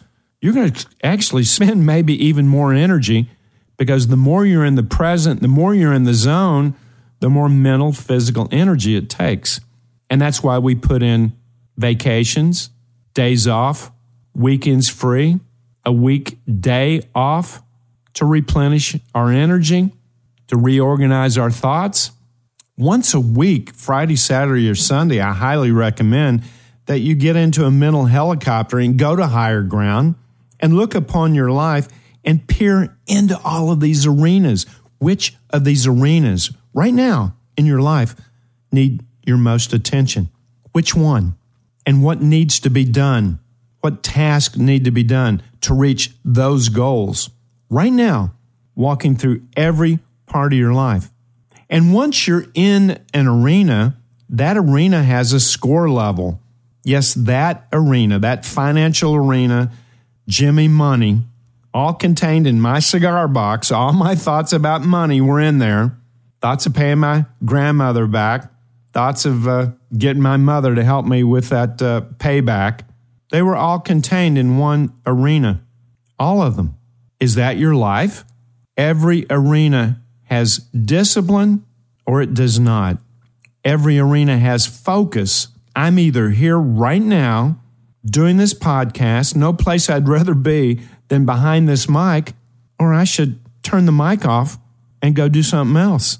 you're 0.46 0.54
going 0.54 0.70
to 0.70 0.86
actually 1.02 1.42
spend 1.42 1.84
maybe 1.84 2.14
even 2.24 2.46
more 2.46 2.72
energy 2.72 3.28
because 3.76 4.06
the 4.06 4.16
more 4.16 4.46
you're 4.46 4.64
in 4.64 4.76
the 4.76 4.82
present, 4.84 5.42
the 5.42 5.48
more 5.48 5.74
you're 5.74 5.92
in 5.92 6.04
the 6.04 6.14
zone, 6.14 6.72
the 7.18 7.28
more 7.28 7.48
mental, 7.48 7.92
physical 7.92 8.48
energy 8.52 8.94
it 8.94 9.10
takes. 9.10 9.58
And 10.08 10.20
that's 10.20 10.44
why 10.44 10.58
we 10.58 10.76
put 10.76 11.02
in 11.02 11.32
vacations, 11.76 12.70
days 13.12 13.48
off, 13.48 13.90
weekends 14.34 14.88
free, 14.88 15.40
a 15.84 15.90
week 15.90 16.38
day 16.60 17.02
off 17.12 17.60
to 18.14 18.24
replenish 18.24 18.94
our 19.16 19.32
energy, 19.32 19.90
to 20.46 20.56
reorganize 20.56 21.36
our 21.36 21.50
thoughts, 21.50 22.12
once 22.78 23.14
a 23.14 23.20
week, 23.20 23.74
Friday, 23.74 24.14
Saturday, 24.14 24.70
or 24.70 24.76
Sunday, 24.76 25.18
I 25.18 25.32
highly 25.32 25.72
recommend 25.72 26.44
that 26.84 27.00
you 27.00 27.16
get 27.16 27.34
into 27.34 27.64
a 27.64 27.70
mental 27.72 28.04
helicopter 28.04 28.78
and 28.78 28.96
go 28.96 29.16
to 29.16 29.26
higher 29.26 29.62
ground 29.62 30.14
and 30.60 30.76
look 30.76 30.94
upon 30.94 31.34
your 31.34 31.50
life 31.50 31.88
and 32.24 32.46
peer 32.46 32.96
into 33.06 33.38
all 33.44 33.70
of 33.70 33.80
these 33.80 34.06
arenas. 34.06 34.66
Which 34.98 35.36
of 35.50 35.64
these 35.64 35.86
arenas 35.86 36.50
right 36.74 36.94
now 36.94 37.36
in 37.56 37.66
your 37.66 37.80
life 37.80 38.16
need 38.72 39.04
your 39.24 39.36
most 39.36 39.72
attention? 39.72 40.30
Which 40.72 40.94
one? 40.94 41.36
And 41.84 42.02
what 42.02 42.20
needs 42.20 42.58
to 42.60 42.70
be 42.70 42.84
done? 42.84 43.38
What 43.80 44.02
tasks 44.02 44.56
need 44.56 44.84
to 44.84 44.90
be 44.90 45.04
done 45.04 45.42
to 45.60 45.74
reach 45.74 46.12
those 46.24 46.68
goals? 46.68 47.30
Right 47.70 47.92
now, 47.92 48.34
walking 48.74 49.16
through 49.16 49.42
every 49.56 50.00
part 50.26 50.52
of 50.52 50.58
your 50.58 50.72
life. 50.72 51.10
And 51.70 51.94
once 51.94 52.26
you're 52.26 52.46
in 52.54 53.00
an 53.14 53.26
arena, 53.26 53.96
that 54.28 54.56
arena 54.56 55.02
has 55.02 55.32
a 55.32 55.40
score 55.40 55.88
level. 55.88 56.40
Yes, 56.84 57.14
that 57.14 57.66
arena, 57.72 58.18
that 58.20 58.44
financial 58.44 59.14
arena, 59.14 59.72
Jimmy 60.28 60.68
Money, 60.68 61.22
all 61.72 61.92
contained 61.92 62.46
in 62.46 62.60
my 62.60 62.78
cigar 62.78 63.28
box. 63.28 63.70
All 63.70 63.92
my 63.92 64.14
thoughts 64.14 64.52
about 64.52 64.82
money 64.82 65.20
were 65.20 65.40
in 65.40 65.58
there. 65.58 65.96
Thoughts 66.40 66.66
of 66.66 66.74
paying 66.74 66.98
my 66.98 67.26
grandmother 67.44 68.06
back. 68.06 68.50
Thoughts 68.92 69.24
of 69.24 69.46
uh, 69.46 69.70
getting 69.96 70.22
my 70.22 70.36
mother 70.36 70.74
to 70.74 70.82
help 70.82 71.06
me 71.06 71.22
with 71.22 71.50
that 71.50 71.80
uh, 71.82 72.02
payback. 72.16 72.80
They 73.30 73.42
were 73.42 73.56
all 73.56 73.78
contained 73.78 74.38
in 74.38 74.58
one 74.58 74.94
arena. 75.04 75.60
All 76.18 76.40
of 76.40 76.56
them. 76.56 76.76
Is 77.20 77.34
that 77.34 77.58
your 77.58 77.74
life? 77.74 78.24
Every 78.76 79.26
arena 79.30 80.00
has 80.24 80.58
discipline 80.58 81.64
or 82.06 82.22
it 82.22 82.34
does 82.34 82.58
not. 82.58 82.98
Every 83.64 83.98
arena 83.98 84.38
has 84.38 84.66
focus. 84.66 85.48
I'm 85.74 85.98
either 85.98 86.30
here 86.30 86.58
right 86.58 87.02
now 87.02 87.60
doing 88.10 88.36
this 88.36 88.54
podcast, 88.54 89.36
no 89.36 89.52
place 89.52 89.90
I'd 89.90 90.08
rather 90.08 90.34
be 90.34 90.80
than 91.08 91.26
behind 91.26 91.68
this 91.68 91.88
mic, 91.88 92.34
or 92.78 92.94
I 92.94 93.04
should 93.04 93.38
turn 93.62 93.86
the 93.86 93.92
mic 93.92 94.24
off 94.24 94.58
and 95.02 95.14
go 95.14 95.28
do 95.28 95.42
something 95.42 95.76
else. 95.76 96.18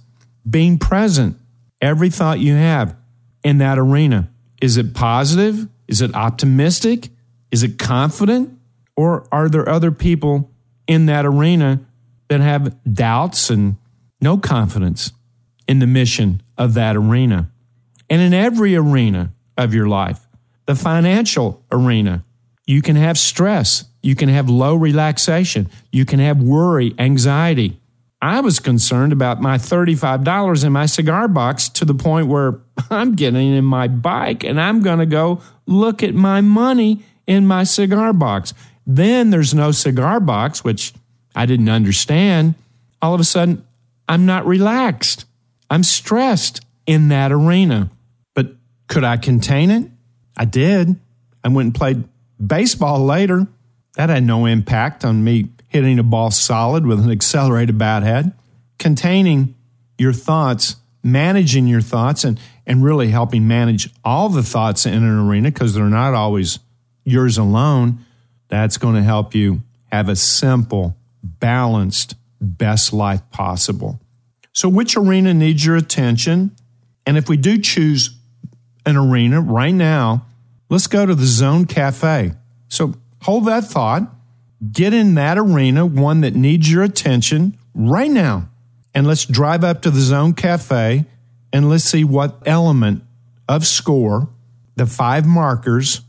Being 0.49 0.79
present, 0.79 1.37
every 1.81 2.11
thought 2.11 2.39
you 2.41 2.55
have 2.55 2.97
in 3.43 3.59
that 3.59 3.79
arena. 3.79 4.29
Is 4.61 4.77
it 4.77 4.95
positive? 4.95 5.69
Is 5.89 6.01
it 6.01 6.15
optimistic? 6.15 7.09
Is 7.51 7.63
it 7.63 7.79
confident? 7.79 8.59
Or 8.97 9.27
are 9.31 9.49
there 9.49 9.69
other 9.69 9.93
people 9.93 10.51
in 10.87 11.07
that 11.07 11.27
arena 11.27 11.81
that 12.29 12.41
have 12.41 12.77
doubts 12.93 13.51
and 13.51 13.77
no 14.21 14.39
confidence 14.39 15.13
in 15.69 15.79
the 15.79 15.87
mission 15.87 16.43
of 16.57 16.75
that 16.75 16.97
arena. 16.97 17.51
And 18.09 18.21
in 18.21 18.33
every 18.33 18.77
arena 18.77 19.33
of 19.57 19.75
your 19.75 19.89
life, 19.89 20.26
the 20.67 20.75
financial 20.75 21.65
arena, 21.73 22.25
you 22.67 22.83
can 22.83 22.97
have 22.97 23.19
stress, 23.19 23.85
you 24.03 24.15
can 24.15 24.29
have 24.29 24.51
low 24.51 24.75
relaxation, 24.75 25.71
you 25.93 26.05
can 26.05 26.19
have 26.19 26.43
worry, 26.43 26.95
anxiety. 26.99 27.81
I 28.21 28.41
was 28.41 28.61
concerned 28.61 29.13
about 29.13 29.41
my 29.41 29.59
$35 29.59 30.65
in 30.65 30.73
my 30.73 30.87
cigar 30.87 31.29
box 31.29 31.69
to 31.71 31.85
the 31.85 31.95
point 31.95 32.29
where 32.29 32.61
I'm 32.91 33.15
getting 33.15 33.55
in 33.55 33.65
my 33.65 33.89
bike 33.89 34.43
and 34.43 34.61
I'm 34.61 34.83
going 34.83 34.99
to 34.99 35.07
go 35.07 35.41
look 35.67 36.03
at 36.03 36.15
my 36.15 36.41
money 36.41 37.05
in 37.27 37.47
my 37.47 37.65
cigar 37.65 38.13
box. 38.13 38.55
Then 38.87 39.31
there's 39.31 39.55
no 39.55 39.73
cigar 39.73 40.21
box, 40.21 40.65
which 40.65 40.95
I 41.35 41.47
didn't 41.47 41.69
understand. 41.69 42.55
All 43.03 43.15
of 43.15 43.21
a 43.21 43.25
sudden, 43.25 43.65
I'm 44.09 44.27
not 44.27 44.47
relaxed. 44.47 45.27
I'm 45.69 45.83
stressed 45.83 46.61
in 46.87 47.09
that 47.09 47.33
arena. 47.33 47.91
But 48.35 48.55
could 48.87 49.05
I 49.05 49.17
contain 49.17 49.71
it? 49.71 49.91
I 50.37 50.45
did. 50.45 50.97
I 51.43 51.49
went 51.49 51.67
and 51.67 51.75
played 51.75 52.05
baseball 52.45 53.05
later. 53.05 53.47
That 53.95 54.11
had 54.11 54.25
no 54.25 54.47
impact 54.47 55.05
on 55.05 55.25
me 55.25 55.49
hitting 55.69 55.99
a 55.99 56.03
ball 56.03 56.31
solid 56.31 56.87
with 56.87 57.03
an 57.03 57.11
accelerated 57.11 57.79
bat 57.79 58.03
head. 58.03 58.33
Containing 58.79 59.55
your 59.99 60.13
thoughts, 60.13 60.77
managing 61.03 61.67
your 61.67 61.81
thoughts, 61.81 62.25
and, 62.25 62.39
and 62.67 62.85
really 62.85 63.09
helping 63.09 63.49
manage 63.49 63.89
all 64.05 64.29
the 64.29 64.43
thoughts 64.43 64.85
in 64.85 64.95
an 64.95 65.29
arena 65.29 65.51
because 65.51 65.75
they're 65.75 65.85
not 65.85 66.15
always 66.15 66.59
yours 67.05 67.39
alone. 67.39 68.05
That's 68.49 68.77
going 68.77 68.97
to 68.97 69.03
help 69.03 69.35
you 69.35 69.63
have 69.91 70.09
a 70.09 70.17
simple, 70.17 70.97
balanced, 71.23 72.17
best 72.41 72.93
life 72.93 73.23
possible. 73.31 74.01
So, 74.53 74.69
which 74.69 74.97
arena 74.97 75.35
needs 75.35 75.65
your 75.65 75.77
attention? 75.77 76.53
And 77.07 77.17
if 77.17 77.29
we 77.29 77.37
do 77.37 77.59
choose 77.59 78.16
an 78.87 78.97
arena 78.97 79.41
right 79.41 79.75
now, 79.75 80.25
let's 80.71 80.87
go 80.87 81.05
to 81.05 81.15
the 81.15 81.27
Zone 81.27 81.67
Cafe. 81.67 82.33
So, 82.69 82.95
hold 83.23 83.45
that 83.47 83.65
thought. 83.65 84.11
Get 84.73 84.95
in 84.95 85.15
that 85.17 85.37
arena, 85.37 85.85
one 85.85 86.23
that 86.23 86.35
needs 86.35 86.71
your 86.71 86.83
attention 86.83 87.59
right 87.75 88.11
now. 88.11 88.49
And 88.95 89.07
let's 89.07 89.27
drive 89.27 89.63
up 89.63 89.83
to 89.83 89.91
the 89.91 90.01
Zone 90.01 90.33
Cafe 90.33 91.05
and 91.53 91.69
let's 91.69 91.85
see 91.85 92.05
what 92.05 92.43
element 92.47 93.03
of 93.49 93.67
score, 93.67 94.29
the 94.77 94.87
five 94.87 95.27
markers, 95.27 96.01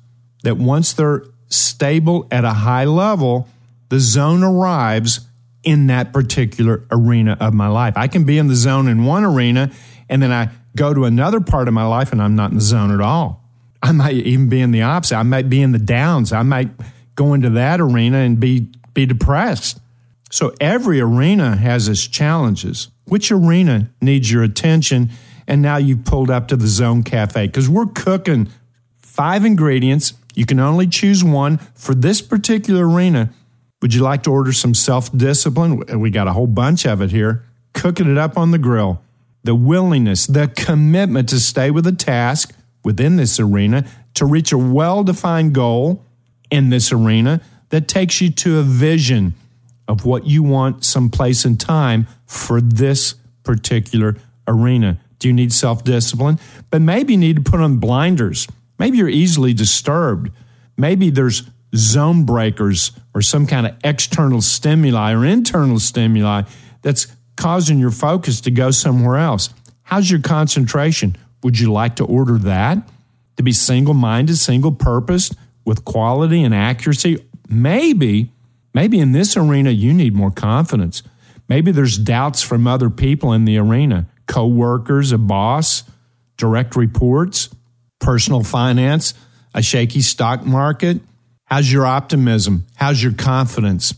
that 0.44 0.58
once 0.58 0.94
they're 0.94 1.24
stable 1.50 2.28
at 2.32 2.46
a 2.46 2.54
high 2.54 2.86
level, 2.86 3.48
the 3.90 4.00
zone 4.00 4.44
arrives 4.44 5.22
in 5.63 5.88
that 5.88 6.13
particular 6.13 6.84
arena 6.92 7.38
of 7.40 7.54
my 7.54 7.68
life. 7.68 7.94
I 7.98 8.08
can 8.08 8.24
be 8.24 8.38
in 8.38 8.48
the 8.48 8.56
zone 8.56 8.88
in 8.88 9.06
one 9.06 9.24
arena 9.24 9.72
and 10.10 10.22
then 10.22 10.32
I 10.32 10.50
go 10.78 10.94
to 10.94 11.06
another 11.06 11.42
part 11.42 11.68
of 11.68 11.74
my 11.74 11.86
life 11.86 12.12
and 12.12 12.22
I'm 12.22 12.36
not 12.36 12.52
in 12.52 12.58
the 12.58 12.63
zone 12.63 12.94
at 12.94 13.02
all. 13.02 13.44
I 13.82 13.92
might 13.92 14.16
even 14.16 14.50
be 14.50 14.62
in 14.62 14.72
the 14.72 14.84
opposite. 14.84 15.18
I 15.18 15.24
might 15.24 15.50
be 15.50 15.62
in 15.62 15.72
the 15.72 15.80
downs. 15.80 16.32
I 16.32 16.44
might 16.44 16.70
go 17.16 17.34
into 17.34 17.50
that 17.52 17.82
arena 17.82 18.20
and 18.20 18.40
be 18.40 18.70
be 18.94 19.06
depressed. 19.06 19.80
So 20.32 20.54
every 20.60 21.00
arena 21.00 21.56
has 21.56 21.88
its 21.88 22.08
challenges. 22.08 22.90
Which 23.06 23.32
arena 23.32 23.90
needs 24.02 24.32
your 24.32 24.44
attention? 24.44 25.12
And 25.48 25.62
now 25.62 25.78
you've 25.78 26.04
pulled 26.04 26.30
up 26.30 26.48
to 26.50 26.56
the 26.56 26.68
Zone 26.68 27.04
Cafe 27.04 27.48
because 27.48 27.70
we're 27.70 27.86
cooking 27.86 28.50
five 28.98 29.46
ingredients. 29.46 30.13
You 30.36 30.46
can 30.46 30.60
only 30.60 30.88
choose 30.88 31.24
one 31.24 31.60
for 31.76 31.96
this 31.96 32.22
particular 32.22 32.88
arena. 32.88 33.32
Would 33.82 33.94
you 33.94 34.02
like 34.02 34.24
to 34.24 34.32
order 34.32 34.52
some 34.52 34.74
self 34.74 35.16
discipline? 35.16 36.00
We 36.00 36.10
got 36.10 36.28
a 36.28 36.34
whole 36.34 36.48
bunch 36.48 36.86
of 36.86 37.02
it 37.02 37.12
here. 37.12 37.44
Cooking 37.74 38.12
it 38.12 38.18
up 38.18 38.38
on 38.38 38.52
the 38.52 38.58
grill. 38.58 39.02
The 39.48 39.56
willingness, 39.56 40.28
the 40.28 40.50
commitment 40.50 41.30
to 41.30 41.40
stay 41.40 41.72
with 41.72 41.88
a 41.88 41.94
task 41.94 42.54
within 42.84 43.16
this 43.16 43.40
arena 43.40 43.86
to 44.16 44.26
reach 44.26 44.52
a 44.52 44.58
well 44.58 45.06
defined 45.06 45.54
goal 45.56 46.04
in 46.52 46.70
this 46.70 46.92
arena 46.92 47.40
that 47.70 47.88
takes 47.88 48.20
you 48.20 48.30
to 48.30 48.60
a 48.60 48.64
vision 48.64 49.36
of 49.88 50.04
what 50.04 50.26
you 50.26 50.44
want 50.44 50.84
some 50.84 51.10
place 51.10 51.46
and 51.46 51.58
time 51.58 52.08
for 52.26 52.60
this 52.60 53.16
particular 53.44 54.18
arena. 54.50 55.00
Do 55.18 55.30
you 55.30 55.34
need 55.34 55.54
self 55.54 55.82
discipline? 55.82 56.40
But 56.70 56.82
maybe 56.82 57.14
you 57.14 57.20
need 57.20 57.38
to 57.38 57.50
put 57.50 57.62
on 57.62 57.78
blinders. 57.78 58.50
Maybe 58.78 58.98
you're 58.98 59.08
easily 59.08 59.54
disturbed. 59.54 60.30
Maybe 60.76 61.10
there's 61.10 61.50
zone 61.74 62.26
breakers 62.26 62.92
or 63.16 63.22
some 63.22 63.48
kind 63.48 63.66
of 63.66 63.78
external 63.82 64.42
stimuli 64.42 65.14
or 65.14 65.24
internal 65.24 65.80
stimuli 65.80 66.42
that's 66.82 67.08
causing 67.38 67.80
your 67.80 67.91
focus 67.91 68.41
to 68.41 68.52
go 68.52 68.71
somewhere 68.71 69.17
else. 69.17 69.50
How's 69.84 70.12
your 70.12 70.21
concentration? 70.21 71.15
Would 71.43 71.60
you 71.60 71.71
like 71.71 71.95
to 71.97 72.06
order 72.06 72.38
that? 72.39 72.80
To 73.38 73.43
be 73.43 73.52
single 73.52 73.93
minded, 73.93 74.38
single 74.38 74.71
purposed 74.71 75.36
with 75.63 75.86
quality 75.86 76.43
and 76.43 76.54
accuracy? 76.54 77.23
Maybe, 77.47 78.32
maybe 78.73 79.00
in 79.00 79.12
this 79.12 79.38
arena 79.38 79.69
you 79.69 79.93
need 79.93 80.15
more 80.15 80.32
confidence. 80.32 81.04
Maybe 81.47 81.71
there's 81.71 81.97
doubts 81.97 82.41
from 82.41 82.67
other 82.67 82.89
people 82.89 83.32
in 83.32 83.45
the 83.45 83.58
arena, 83.58 84.08
co-workers, 84.26 85.12
a 85.12 85.17
boss, 85.17 85.84
direct 86.36 86.76
reports, 86.76 87.50
personal 88.00 88.43
finance, 88.43 89.13
a 89.54 89.62
shaky 89.62 90.02
stock 90.02 90.45
market, 90.45 91.00
How's 91.47 91.71
your 91.71 91.86
optimism? 91.86 92.67
How's 92.76 93.02
your 93.02 93.13
confidence? 93.13 93.93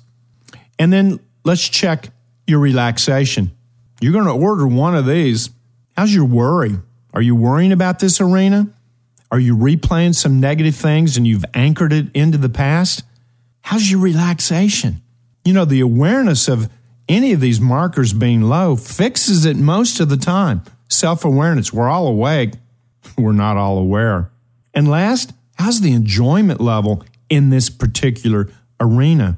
And 0.77 0.93
then 0.93 1.19
let's 1.43 1.67
check 1.67 2.09
your 2.49 2.59
relaxation. 2.59 3.51
You're 4.01 4.13
going 4.13 4.25
to 4.25 4.31
order 4.31 4.67
one 4.67 4.95
of 4.95 5.05
these. 5.05 5.49
How's 5.95 6.13
your 6.13 6.25
worry? 6.25 6.75
Are 7.13 7.21
you 7.21 7.35
worrying 7.35 7.71
about 7.71 7.99
this 7.99 8.19
arena? 8.19 8.67
Are 9.31 9.39
you 9.39 9.55
replaying 9.55 10.15
some 10.15 10.39
negative 10.39 10.75
things 10.75 11.17
and 11.17 11.27
you've 11.27 11.45
anchored 11.53 11.93
it 11.93 12.07
into 12.13 12.37
the 12.37 12.49
past? 12.49 13.03
How's 13.61 13.89
your 13.91 13.99
relaxation? 13.99 15.01
You 15.45 15.53
know, 15.53 15.65
the 15.65 15.81
awareness 15.81 16.47
of 16.47 16.69
any 17.07 17.33
of 17.33 17.39
these 17.39 17.59
markers 17.59 18.13
being 18.13 18.41
low 18.41 18.75
fixes 18.75 19.45
it 19.45 19.57
most 19.57 19.99
of 19.99 20.09
the 20.09 20.17
time. 20.17 20.63
Self 20.87 21.25
awareness. 21.25 21.71
We're 21.71 21.89
all 21.89 22.07
awake. 22.07 22.53
We're 23.17 23.31
not 23.33 23.57
all 23.57 23.77
aware. 23.77 24.31
And 24.73 24.87
last, 24.87 25.33
how's 25.55 25.81
the 25.81 25.93
enjoyment 25.93 26.61
level 26.61 27.03
in 27.29 27.49
this 27.49 27.69
particular 27.69 28.49
arena 28.79 29.37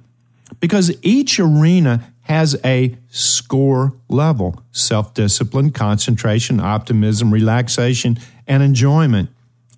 because 0.59 0.95
each 1.01 1.39
arena 1.39 2.13
has 2.21 2.59
a 2.63 2.95
score 3.11 3.93
level. 4.09 4.63
Self 4.71 5.13
discipline, 5.13 5.71
concentration, 5.71 6.59
optimism, 6.59 7.31
relaxation, 7.31 8.17
and 8.47 8.63
enjoyment. 8.63 9.29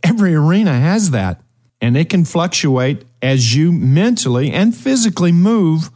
Every 0.01 0.35
arena 0.35 0.79
has 0.79 1.11
that, 1.11 1.41
and 1.81 1.97
it 1.97 2.09
can 2.09 2.23
fluctuate 2.23 3.03
as 3.21 3.55
you 3.55 3.71
mentally 3.71 4.51
and 4.51 4.75
physically 4.75 5.31
move 5.31 5.89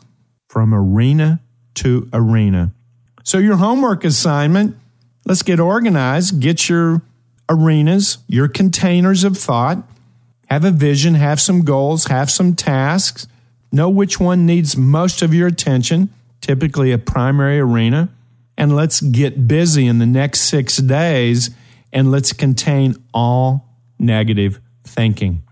from 0.49 0.73
arena 0.73 1.39
to 1.75 2.09
arena. 2.11 2.73
So, 3.23 3.37
your 3.37 3.57
homework 3.57 4.03
assignment 4.03 4.75
let's 5.25 5.43
get 5.43 5.59
organized, 5.59 6.39
get 6.39 6.69
your 6.69 7.01
arenas, 7.49 8.17
your 8.27 8.47
containers 8.47 9.23
of 9.23 9.37
thought, 9.37 9.83
have 10.49 10.63
a 10.63 10.71
vision, 10.71 11.15
have 11.15 11.39
some 11.39 11.63
goals, 11.63 12.05
have 12.05 12.31
some 12.31 12.55
tasks, 12.55 13.27
know 13.71 13.89
which 13.89 14.19
one 14.19 14.45
needs 14.45 14.77
most 14.77 15.21
of 15.21 15.33
your 15.33 15.47
attention, 15.47 16.09
typically 16.47 16.93
a 16.93 16.97
primary 16.97 17.59
arena, 17.59 18.09
and 18.57 18.73
let's 18.73 19.01
get 19.01 19.49
busy 19.49 19.85
in 19.85 19.99
the 19.99 20.05
next 20.05 20.41
six 20.41 20.77
days 20.77 21.49
and 21.91 22.09
let's 22.09 22.31
contain 22.31 22.95
all 23.13 23.67
negative 23.99 24.61
thinking. 24.85 25.43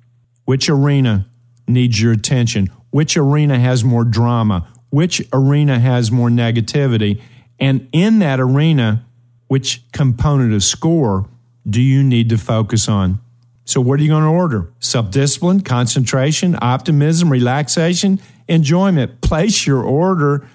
Which 0.46 0.70
arena 0.70 1.28
needs 1.68 2.02
your 2.02 2.14
attention? 2.14 2.70
Which 2.92 3.18
arena 3.18 3.60
has 3.60 3.84
more 3.84 4.06
drama? 4.06 4.68
Which 4.90 5.22
arena 5.34 5.80
has 5.80 6.12
more 6.12 6.30
negativity? 6.30 7.22
And 7.60 7.90
in 7.92 8.20
that 8.20 8.40
arena, 8.40 9.06
which 9.48 9.84
component 9.92 10.54
of 10.54 10.64
score 10.64 11.28
do 11.70 11.82
you 11.82 12.04
need 12.04 12.30
to 12.30 12.38
focus 12.38 12.88
on? 12.88 13.20
So, 13.66 13.82
what 13.82 14.00
are 14.00 14.04
you 14.04 14.10
going 14.10 14.24
to 14.24 14.30
order? 14.30 14.72
Self 14.80 15.12
discipline, 15.12 15.62
concentration, 15.62 16.58
optimism, 16.62 17.32
relaxation, 17.32 18.22
enjoyment. 18.48 19.22
Place 19.22 19.66
your 19.66 19.84
order. 19.84 20.48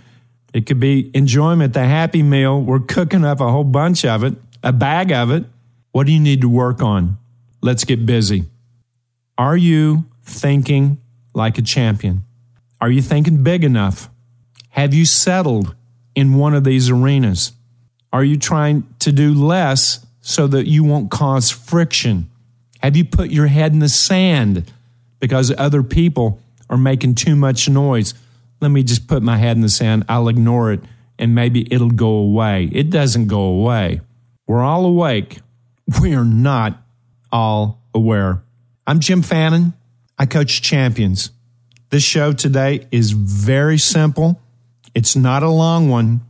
It 0.52 0.66
could 0.66 0.80
be 0.80 1.10
enjoyment, 1.14 1.74
the 1.74 1.84
happy 1.84 2.22
meal. 2.22 2.60
We're 2.60 2.80
cooking 2.80 3.24
up 3.24 3.40
a 3.40 3.50
whole 3.50 3.64
bunch 3.64 4.04
of 4.04 4.24
it, 4.24 4.34
a 4.62 4.72
bag 4.72 5.12
of 5.12 5.30
it. 5.30 5.44
What 5.92 6.06
do 6.06 6.12
you 6.12 6.20
need 6.20 6.40
to 6.40 6.48
work 6.48 6.82
on? 6.82 7.18
Let's 7.60 7.84
get 7.84 8.06
busy. 8.06 8.44
Are 9.38 9.56
you 9.56 10.04
thinking 10.22 10.98
like 11.34 11.58
a 11.58 11.62
champion? 11.62 12.24
Are 12.80 12.90
you 12.90 13.02
thinking 13.02 13.42
big 13.42 13.64
enough? 13.64 14.10
Have 14.70 14.94
you 14.94 15.04
settled 15.04 15.74
in 16.14 16.34
one 16.34 16.54
of 16.54 16.64
these 16.64 16.90
arenas? 16.90 17.52
Are 18.12 18.24
you 18.24 18.36
trying 18.36 18.92
to 19.00 19.12
do 19.12 19.34
less 19.34 20.04
so 20.20 20.46
that 20.48 20.66
you 20.66 20.82
won't 20.84 21.10
cause 21.10 21.50
friction? 21.50 22.30
Have 22.80 22.96
you 22.96 23.04
put 23.04 23.30
your 23.30 23.46
head 23.46 23.72
in 23.72 23.78
the 23.78 23.88
sand 23.88 24.72
because 25.20 25.52
other 25.56 25.82
people 25.82 26.40
are 26.68 26.78
making 26.78 27.14
too 27.14 27.36
much 27.36 27.68
noise? 27.68 28.14
Let 28.60 28.70
me 28.70 28.82
just 28.82 29.06
put 29.06 29.22
my 29.22 29.36
head 29.36 29.56
in 29.56 29.62
the 29.62 29.68
sand. 29.68 30.04
I'll 30.08 30.28
ignore 30.28 30.72
it 30.72 30.80
and 31.18 31.34
maybe 31.34 31.66
it'll 31.72 31.90
go 31.90 32.08
away. 32.08 32.68
It 32.72 32.90
doesn't 32.90 33.26
go 33.26 33.40
away. 33.40 34.00
We're 34.46 34.62
all 34.62 34.84
awake. 34.84 35.40
We 36.00 36.14
are 36.14 36.24
not 36.24 36.80
all 37.32 37.82
aware. 37.92 38.44
I'm 38.86 39.00
Jim 39.00 39.22
Fannin. 39.22 39.74
I 40.16 40.26
coach 40.26 40.62
champions. 40.62 41.30
This 41.88 42.04
show 42.04 42.32
today 42.32 42.86
is 42.92 43.10
very 43.10 43.76
simple. 43.76 44.40
It's 44.94 45.16
not 45.16 45.42
a 45.42 45.50
long 45.50 45.88
one 45.88 46.20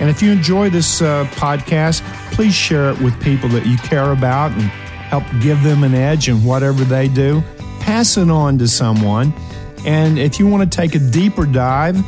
And 0.00 0.08
if 0.08 0.22
you 0.22 0.32
enjoy 0.32 0.70
this 0.70 1.02
uh, 1.02 1.26
podcast, 1.32 2.00
please 2.32 2.54
share 2.54 2.90
it 2.90 2.98
with 3.00 3.20
people 3.22 3.48
that 3.50 3.66
you 3.66 3.76
care 3.78 4.12
about 4.12 4.52
and 4.52 4.62
help 4.62 5.24
give 5.40 5.62
them 5.62 5.84
an 5.84 5.94
edge 5.94 6.28
in 6.28 6.42
whatever 6.42 6.84
they 6.84 7.08
do. 7.08 7.42
Pass 7.80 8.16
it 8.16 8.30
on 8.30 8.56
to 8.58 8.68
someone 8.68 9.34
and 9.84 10.18
if 10.18 10.38
you 10.38 10.46
want 10.46 10.70
to 10.70 10.76
take 10.76 10.94
a 10.94 10.98
deeper 10.98 11.44
dive 11.44 11.98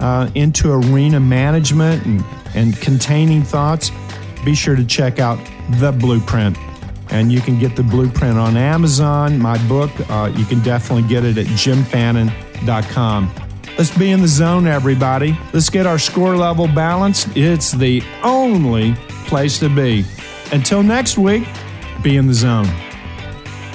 uh, 0.00 0.30
into 0.34 0.70
arena 0.70 1.20
management 1.20 2.04
and, 2.04 2.24
and 2.54 2.78
containing 2.80 3.42
thoughts, 3.42 3.90
be 4.44 4.54
sure 4.54 4.76
to 4.76 4.84
check 4.84 5.18
out 5.18 5.38
The 5.78 5.92
Blueprint. 5.92 6.58
And 7.10 7.30
you 7.30 7.40
can 7.40 7.58
get 7.58 7.76
the 7.76 7.82
blueprint 7.82 8.38
on 8.38 8.56
Amazon, 8.56 9.38
my 9.38 9.58
book. 9.68 9.90
Uh, 10.08 10.32
you 10.34 10.44
can 10.44 10.60
definitely 10.60 11.08
get 11.08 11.24
it 11.24 11.36
at 11.38 11.46
jimfannin.com. 11.46 13.34
Let's 13.78 13.96
be 13.96 14.10
in 14.10 14.20
the 14.20 14.28
zone, 14.28 14.66
everybody. 14.66 15.36
Let's 15.52 15.70
get 15.70 15.86
our 15.86 15.98
score 15.98 16.36
level 16.36 16.68
balanced. 16.68 17.36
It's 17.36 17.72
the 17.72 18.02
only 18.22 18.94
place 19.26 19.58
to 19.60 19.68
be. 19.68 20.04
Until 20.52 20.82
next 20.82 21.16
week, 21.16 21.46
be 22.02 22.16
in 22.16 22.26
the 22.26 22.34
zone. 22.34 22.68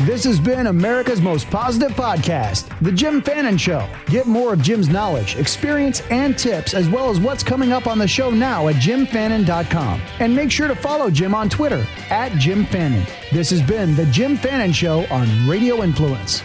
This 0.01 0.23
has 0.25 0.39
been 0.39 0.67
America's 0.67 1.21
most 1.21 1.49
positive 1.49 1.91
podcast, 1.93 2.69
The 2.81 2.91
Jim 2.91 3.19
Fannin 3.19 3.57
Show. 3.57 3.89
Get 4.05 4.27
more 4.27 4.53
of 4.53 4.61
Jim's 4.61 4.89
knowledge, 4.89 5.35
experience, 5.37 6.01
and 6.11 6.37
tips, 6.37 6.75
as 6.75 6.87
well 6.87 7.09
as 7.09 7.19
what's 7.19 7.43
coming 7.43 7.71
up 7.71 7.87
on 7.87 7.97
the 7.97 8.07
show 8.07 8.29
now 8.29 8.67
at 8.67 8.75
jimfannin.com. 8.75 10.01
And 10.19 10.35
make 10.35 10.51
sure 10.51 10.67
to 10.67 10.75
follow 10.75 11.09
Jim 11.09 11.33
on 11.33 11.49
Twitter 11.49 11.83
at 12.11 12.31
Jim 12.33 12.65
Fannin. 12.67 13.05
This 13.31 13.49
has 13.49 13.61
been 13.63 13.95
The 13.95 14.05
Jim 14.07 14.37
Fannin 14.37 14.71
Show 14.71 15.05
on 15.07 15.49
Radio 15.49 15.81
Influence. 15.83 16.43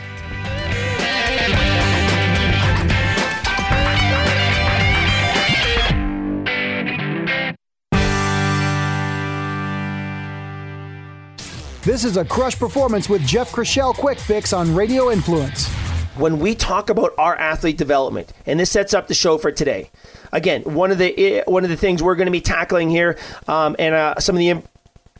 This 11.85 12.05
is 12.05 12.17
a 12.17 12.25
crush 12.25 12.57
performance 12.57 13.09
with 13.09 13.27
Jeff 13.27 13.51
Chrishell 13.51 13.93
Quick 13.93 14.21
Fix 14.21 14.53
on 14.53 14.73
Radio 14.73 15.11
Influence. 15.11 15.67
When 16.15 16.39
we 16.39 16.55
talk 16.55 16.91
about 16.91 17.13
our 17.19 17.35
athlete 17.35 17.77
development, 17.77 18.33
and 18.47 18.61
this 18.61 18.71
sets 18.71 18.95
up 18.95 19.09
the 19.09 19.15
show 19.15 19.37
for 19.37 19.51
today. 19.51 19.91
Again, 20.31 20.63
one 20.63 20.93
of 20.93 20.99
the 20.99 21.19
eh, 21.19 21.43
one 21.49 21.65
of 21.65 21.71
the 21.71 21.77
things 21.77 22.01
we're 22.01 22.15
going 22.15 22.27
to 22.27 22.33
be 22.33 22.41
tackling 22.41 22.89
here, 22.89 23.19
um, 23.49 23.75
and 23.81 23.97
uh, 23.97 24.21
some 24.21 24.37
of 24.37 24.39
the 24.39 24.63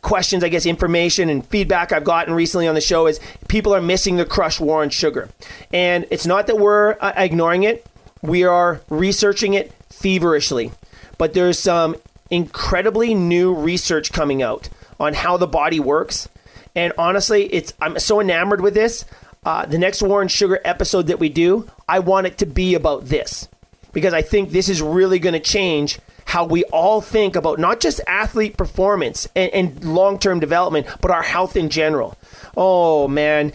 questions, 0.01 0.41
I 0.41 0.47
guess, 0.47 0.65
information 0.65 1.27
and 1.27 1.45
feedback 1.45 1.91
I've 1.91 2.05
gotten 2.05 2.33
recently 2.33 2.65
on 2.69 2.75
the 2.75 2.81
show 2.81 3.07
is 3.07 3.19
people 3.49 3.75
are 3.75 3.81
missing 3.81 4.15
the 4.15 4.25
crush 4.25 4.61
war 4.61 4.83
on 4.83 4.89
sugar. 4.89 5.27
And 5.73 6.05
it's 6.11 6.25
not 6.25 6.47
that 6.47 6.59
we're 6.59 6.95
uh, 7.01 7.11
ignoring 7.17 7.63
it, 7.63 7.85
we 8.21 8.45
are 8.45 8.79
researching 8.89 9.53
it 9.53 9.73
feverishly. 9.89 10.71
But 11.17 11.33
there's 11.33 11.59
some 11.59 11.97
incredibly 12.29 13.13
new 13.13 13.53
research 13.53 14.13
coming 14.13 14.41
out 14.41 14.69
on 14.97 15.13
how 15.13 15.35
the 15.35 15.47
body 15.47 15.81
works 15.81 16.29
and 16.75 16.93
honestly, 16.97 17.45
it's 17.45 17.73
I'm 17.81 17.99
so 17.99 18.19
enamored 18.19 18.61
with 18.61 18.73
this. 18.73 19.05
Uh, 19.45 19.65
the 19.65 19.77
next 19.77 20.01
War 20.01 20.21
on 20.21 20.29
Sugar 20.29 20.59
episode 20.63 21.07
that 21.07 21.19
we 21.19 21.29
do, 21.29 21.69
I 21.87 21.99
want 21.99 22.27
it 22.27 22.37
to 22.37 22.45
be 22.45 22.75
about 22.75 23.05
this 23.05 23.47
because 23.91 24.13
I 24.13 24.21
think 24.21 24.49
this 24.49 24.69
is 24.69 24.81
really 24.81 25.19
going 25.19 25.33
to 25.33 25.39
change 25.39 25.99
how 26.25 26.45
we 26.45 26.63
all 26.65 27.01
think 27.01 27.35
about 27.35 27.59
not 27.59 27.79
just 27.79 27.99
athlete 28.07 28.57
performance 28.57 29.27
and, 29.35 29.51
and 29.53 29.85
long 29.85 30.17
term 30.17 30.39
development, 30.39 30.87
but 31.01 31.11
our 31.11 31.23
health 31.23 31.55
in 31.55 31.69
general. 31.69 32.17
Oh 32.55 33.07
man, 33.07 33.51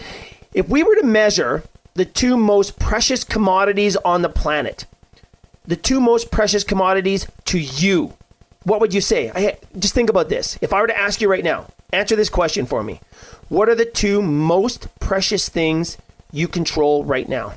if 0.53 0.69
we 0.69 0.83
were 0.83 0.95
to 0.97 1.05
measure 1.05 1.64
the 1.95 2.05
two 2.05 2.37
most 2.37 2.79
precious 2.79 3.25
commodities 3.25 3.97
on 3.97 4.23
the 4.23 4.29
planet, 4.29 4.85
the 5.66 5.77
two 5.77 6.01
most 6.01 6.31
precious 6.31 6.64
commodities 6.64 7.27
to 7.47 7.59
you, 7.59 8.14
what 8.64 8.81
would 8.81 8.95
you 8.95 9.01
say? 9.01 9.31
I, 9.35 9.57
just 9.79 9.95
think 9.95 10.11
about 10.11 10.29
this. 10.29 10.59
If 10.61 10.73
I 10.73 10.81
were 10.81 10.87
to 10.87 10.99
ask 10.99 11.21
you 11.21 11.31
right 11.31 11.45
now, 11.45 11.66
Answer 11.91 12.16
this 12.16 12.28
question 12.28 12.66
for 12.66 12.82
me. 12.82 13.01
What 13.49 13.68
are 13.70 13.74
the 13.74 13.86
two 13.86 14.20
most 14.20 14.89
precious 15.01 15.49
things 15.49 15.97
you 16.30 16.47
control 16.47 17.03
right 17.03 17.26
now? 17.26 17.55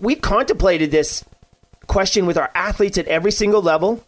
We 0.00 0.16
contemplated 0.16 0.90
this 0.90 1.24
question 1.86 2.26
with 2.26 2.36
our 2.36 2.50
athletes 2.56 2.98
at 2.98 3.06
every 3.06 3.30
single 3.30 3.62
level. 3.62 4.04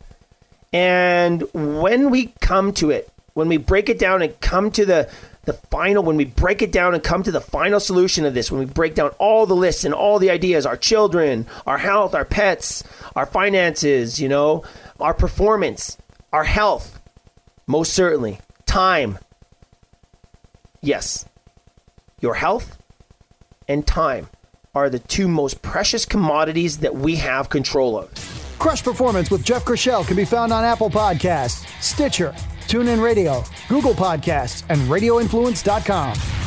And 0.73 1.45
when 1.53 2.11
we 2.11 2.35
come 2.41 2.73
to 2.75 2.91
it, 2.91 3.09
when 3.35 3.47
we 3.49 3.59
break 3.59 3.89
it 3.89 4.01
down 4.01 4.23
and 4.23 4.41
come 4.41 4.73
to 4.73 4.85
the 4.85 5.09
the 5.45 5.53
final, 5.53 6.03
when 6.03 6.17
we 6.17 6.25
break 6.25 6.63
it 6.63 6.73
down 6.73 6.95
and 6.95 7.03
come 7.03 7.23
to 7.23 7.31
the 7.31 7.41
final 7.41 7.79
solution 7.79 8.25
of 8.25 8.33
this, 8.33 8.51
when 8.51 8.61
we 8.61 8.65
break 8.65 8.95
down 8.95 9.11
all 9.19 9.45
the 9.45 9.55
lists 9.55 9.85
and 9.85 9.93
all 9.93 10.19
the 10.19 10.31
ideas, 10.31 10.65
our 10.65 10.77
children, 10.77 11.47
our 11.67 11.77
health, 11.77 12.15
our 12.15 12.25
pets, 12.25 12.83
our 13.15 13.27
finances, 13.27 14.19
you 14.19 14.29
know, 14.29 14.65
our 14.99 15.13
performance, 15.13 15.99
our 16.33 16.45
health, 16.45 16.99
most 17.67 17.93
certainly, 17.93 18.41
time. 18.67 19.19
Yes, 20.81 21.25
your 22.21 22.35
health 22.35 22.79
and 23.69 23.87
time 23.87 24.29
are 24.75 24.91
the 24.91 24.99
two 24.99 25.29
most 25.29 25.63
precious 25.63 26.05
commodities 26.05 26.79
that 26.79 26.95
we 26.95 27.17
have 27.17 27.49
control 27.49 27.99
of. 27.99 28.11
Crush 28.59 28.83
Performance 28.83 29.31
with 29.31 29.45
Jeff 29.45 29.65
Grishel 29.65 30.07
can 30.07 30.17
be 30.17 30.25
found 30.25 30.53
on 30.53 30.65
Apple 30.65 30.91
Podcasts, 30.91 31.67
Stitcher, 31.83 32.35
TuneIn 32.67 33.03
Radio, 33.03 33.45
Google 33.69 33.95
Podcasts, 33.95 34.65
and 34.69 34.81
RadioInfluence.com. 34.83 36.44